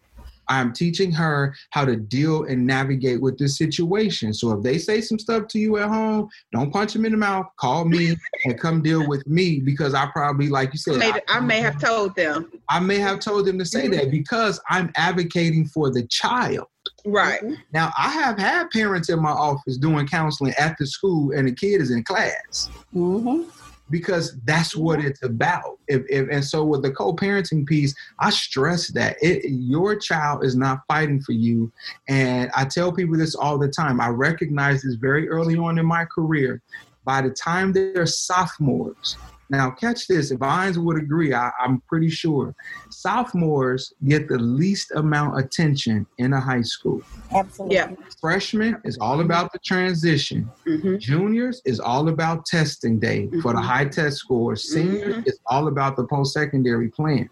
[0.53, 4.35] I'm teaching her how to deal and navigate with this situation.
[4.35, 7.19] So if they say some stuff to you at home, don't punch them in the
[7.19, 7.47] mouth.
[7.59, 11.41] Call me and come deal with me because I probably, like you said, may, I
[11.41, 12.51] may have told them.
[12.69, 16.67] I may have told them to say that because I'm advocating for the child.
[17.05, 17.41] Right.
[17.73, 21.53] Now, I have had parents in my office doing counseling at the school, and the
[21.53, 23.49] kid is in class Mm-hmm.
[23.91, 25.79] Because that's what it's about.
[25.89, 30.57] If, if and so with the co-parenting piece, I stress that it, your child is
[30.57, 31.71] not fighting for you,
[32.09, 34.01] and I tell people this all the time.
[34.01, 36.63] I recognize this very early on in my career.
[37.05, 39.17] By the time they're sophomores,
[39.53, 40.31] now catch this.
[40.31, 42.55] If Vines would agree, I, I'm pretty sure
[42.89, 47.03] sophomores get the least amount of attention in a high school.
[47.35, 47.77] Absolutely.
[47.77, 47.91] Yeah.
[48.21, 50.51] Freshmen is all about the transition.
[50.67, 50.97] Mm-hmm.
[50.97, 53.65] Juniors is all about testing day for the Mhm.
[53.65, 54.73] high test scores.
[54.73, 55.29] Seniors Mhm.
[55.29, 57.29] is all about the post secondary plan.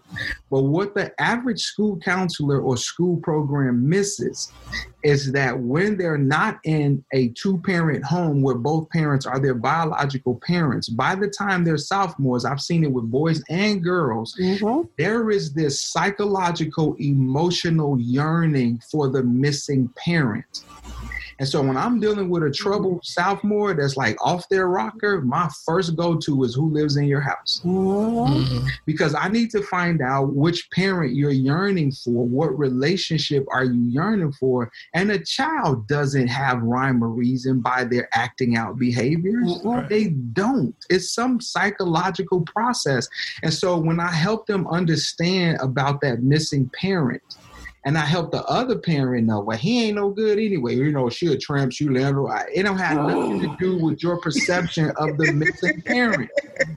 [0.50, 4.52] But what the average school counselor or school program misses
[5.02, 9.54] is that when they're not in a two parent home where both parents are their
[9.54, 14.88] biological parents, by the time they're sophomores, I've seen it with boys and girls, Mm-hmm.
[14.98, 20.64] there is this psychological, emotional yearning for the missing parent.
[21.40, 25.48] And so when I'm dealing with a troubled sophomore that's like off their rocker, my
[25.64, 27.62] first go to is who lives in your house.
[27.64, 28.34] Mm-hmm.
[28.34, 28.68] Mhm.
[28.84, 33.80] Because I need to find out which parent you're yearning for, what relationship are you
[33.88, 34.70] yearning for.
[34.92, 39.62] And a child doesn't have rhyme or reason by their acting out behaviors.
[39.88, 40.76] They don't.
[40.90, 43.08] It's some psychological process.
[43.42, 47.22] And so when I help them understand about that missing parent,
[47.84, 50.76] and I help the other parent know, well, he ain't no good anyway.
[50.76, 52.26] You know, she a tramp, she landed.
[52.54, 53.56] It don't have nothing to oh.
[53.58, 56.30] do with your perception of the missing parent.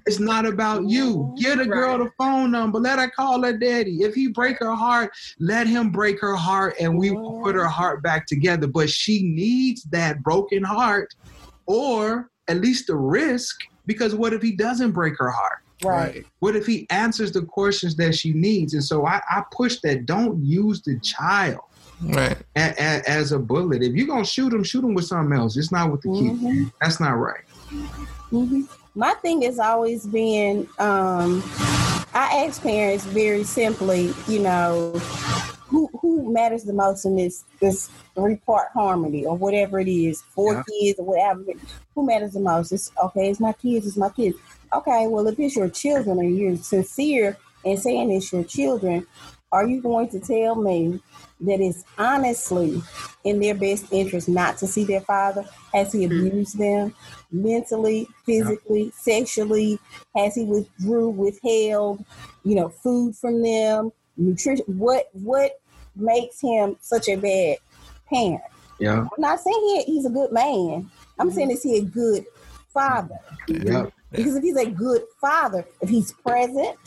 [0.05, 1.35] It's not about you.
[1.37, 2.79] Get a girl the phone number.
[2.79, 3.97] Let her call her daddy.
[4.03, 7.65] If he break her heart, let him break her heart, and we will put her
[7.65, 7.69] oh.
[7.69, 8.67] heart back together.
[8.67, 11.13] But she needs that broken heart,
[11.65, 13.57] or at least the risk.
[13.85, 15.62] Because what if he doesn't break her heart?
[15.83, 16.25] Right.
[16.39, 18.73] What if he answers the questions that she needs?
[18.73, 21.61] And so I, I push that don't use the child
[22.01, 22.37] Right.
[22.55, 23.81] a, a, as a bullet.
[23.81, 25.55] If you're going to shoot him, shoot him with something else.
[25.57, 26.37] It's not with the kid.
[26.39, 26.71] Mhm.
[26.81, 27.43] That's not right.
[28.29, 28.61] hmm
[28.95, 31.41] My thing has always been, um,
[32.13, 34.91] I ask parents very simply, you know,
[35.67, 40.21] who who matters the most in this this three part harmony or whatever it is,
[40.21, 40.63] four Yeah.
[40.69, 41.43] kids or whatever.
[41.95, 42.71] Who matters the most?
[42.71, 43.29] It's okay.
[43.31, 43.87] It's my kids.
[43.87, 44.35] It's my kids.
[44.73, 45.07] Okay.
[45.07, 49.05] Well, if it's your children and you're sincere in saying it's your children,
[49.51, 50.99] are you going to tell me
[51.41, 52.81] that it's honestly
[53.23, 55.45] in their best interest not to see their father?
[55.73, 56.11] Has he hmm.
[56.11, 56.95] abused them
[57.31, 59.79] mentally, physically, sexually?
[60.15, 62.03] Has he withdrew, withheld,
[62.43, 64.65] you know, food from them, nutrition?
[64.65, 65.59] What what
[65.95, 67.57] makes him such a bad
[68.09, 68.41] parent?
[68.79, 69.01] Yeah.
[69.01, 70.89] I'm not saying he, he's a good man.
[71.19, 71.35] I'm mm-hmm.
[71.35, 72.25] saying is he a good
[72.73, 73.19] father?
[73.47, 73.85] Yeah.
[74.13, 76.77] Because if he's a good father, if he's present,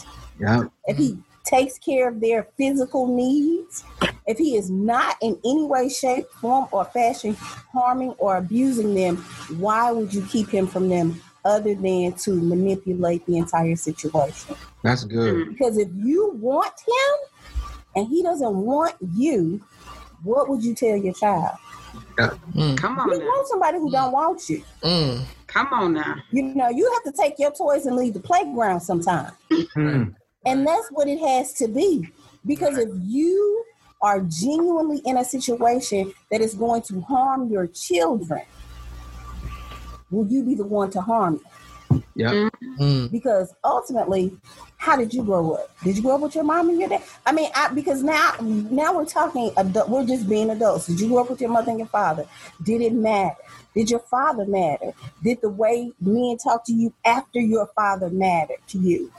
[0.40, 0.64] Yeah.
[0.86, 3.84] if he takes care of their physical needs,
[4.26, 7.34] if he is not in any way, shape, form, or fashion
[7.72, 9.16] harming or abusing them,
[9.58, 14.56] why would you keep him from them other than to manipulate the entire situation?
[14.82, 15.48] That's good.
[15.48, 17.28] Because if you want him
[17.94, 19.62] and he doesn't want you,
[20.24, 21.56] what would you tell your child?
[22.18, 22.76] Mm.
[22.78, 23.24] Come You on now.
[23.24, 24.62] want somebody who don't want you.
[24.82, 25.22] Mm.
[25.56, 26.16] Come on now.
[26.32, 29.32] You know, you have to take your toys and leave the playground sometime.
[29.50, 30.14] Mm.
[30.44, 32.06] And that's what it has to be.
[32.44, 33.64] Because if you
[34.02, 38.42] are genuinely in a situation that is going to harm your children,
[40.10, 41.40] will you be the one to harm
[41.90, 42.04] them?
[42.14, 42.48] Yeah.
[42.78, 43.10] Mm.
[43.10, 44.36] Because ultimately,
[44.76, 45.70] how did you grow up?
[45.82, 47.02] Did you grow up with your mom and your dad?
[47.24, 50.86] I mean, I, because now now we're talking adult, we're just being adults.
[50.86, 52.26] Did you grow up with your mother and your father?
[52.62, 53.36] Did it matter?
[53.76, 54.94] Did your father matter?
[55.22, 59.12] Did the way men talk to you after your father matter to you?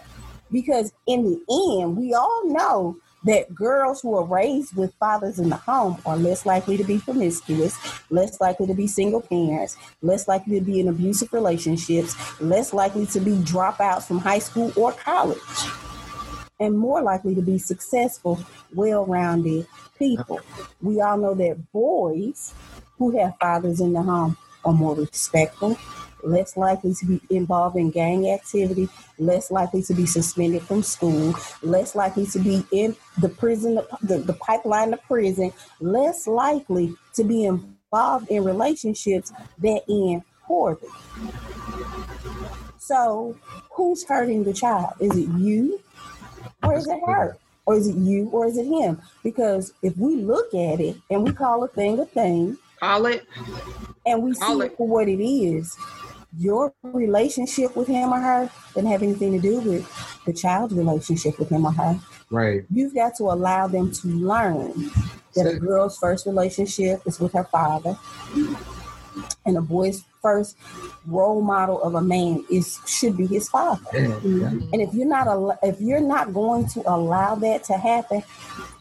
[0.51, 5.49] Because in the end, we all know that girls who are raised with fathers in
[5.49, 7.77] the home are less likely to be promiscuous,
[8.09, 13.05] less likely to be single parents, less likely to be in abusive relationships, less likely
[13.05, 15.37] to be dropouts from high school or college,
[16.59, 18.39] and more likely to be successful,
[18.73, 19.67] well rounded
[19.99, 20.39] people.
[20.81, 22.55] We all know that boys
[22.97, 24.35] who have fathers in the home
[24.67, 25.77] are more respectful,
[26.23, 31.33] less likely to be involved in gang activity, less likely to be suspended from school,
[31.61, 37.23] less likely to be in the prison, the, the pipeline to prison, less likely to
[37.23, 40.87] be involved in relationships that end poorly.
[42.77, 43.37] So,
[43.71, 44.93] who's hurting the child?
[44.99, 45.79] Is it you
[46.63, 47.37] or is it her?
[47.65, 49.01] Or is it you or is it him?
[49.23, 53.25] Because if we look at it and we call a thing a thing, Call it.
[54.05, 54.77] and we see Call it it.
[54.77, 55.75] for what it is,
[56.37, 61.39] your relationship with him or her doesn't have anything to do with the child's relationship
[61.39, 61.99] with him or her.
[62.29, 62.65] Right.
[62.69, 64.91] You've got to allow them to learn
[65.35, 67.97] that a girl's first relationship is with her father,
[69.45, 70.57] and a boy's first
[71.05, 73.79] role model of a man is should be his father.
[73.93, 74.07] Yeah.
[74.07, 74.73] Mm-hmm.
[74.73, 78.21] And if you're not al- if you're not going to allow that to happen,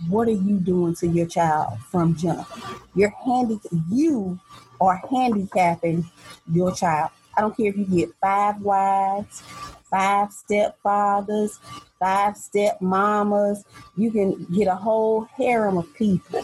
[0.09, 2.49] what are you doing to your child from jump?
[2.97, 3.61] You're handy
[3.93, 4.41] you
[4.81, 6.11] are handicapping
[6.53, 7.11] your child.
[7.37, 9.43] I don't care if you get five wives,
[9.89, 11.61] five stepfathers,
[12.01, 13.65] five stepmamas.
[13.97, 16.43] You can get a whole harem of people.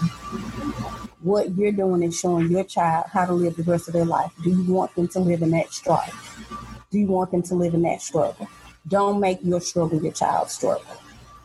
[1.23, 4.33] What you're doing is showing your child how to live the rest of their life.
[4.43, 6.39] Do you want them to live in that strife?
[6.91, 8.49] Do you want them to live in that struggle?
[8.89, 10.85] Don't make your struggle your child's struggle.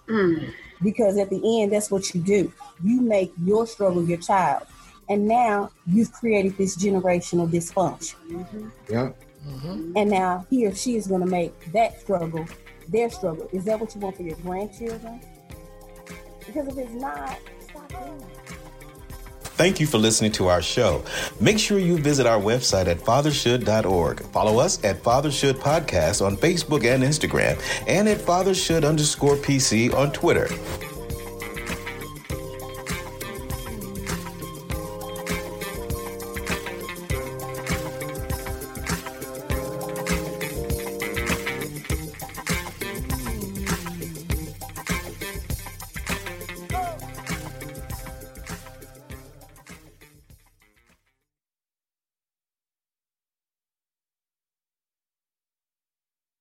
[0.08, 0.52] Mm.
[0.82, 2.52] Because at the end, that's what you do.
[2.84, 4.64] You make your struggle your child.
[5.10, 8.72] And now you've created this generational dysfunction.
[8.90, 9.12] Yeah.
[9.96, 12.46] And now he or she is going to make that struggle
[12.90, 13.50] their struggle.
[13.54, 15.22] Is that what you want for your grandchildren?
[16.46, 18.57] Because if it's not, stop doing it.
[19.58, 21.04] Thank you for listening to our show.
[21.40, 24.22] Make sure you visit our website at fathershould.org.
[24.28, 30.12] Follow us at Fathershould Podcast on Facebook and Instagram, and at Fathershould underscore PC on
[30.12, 30.48] Twitter.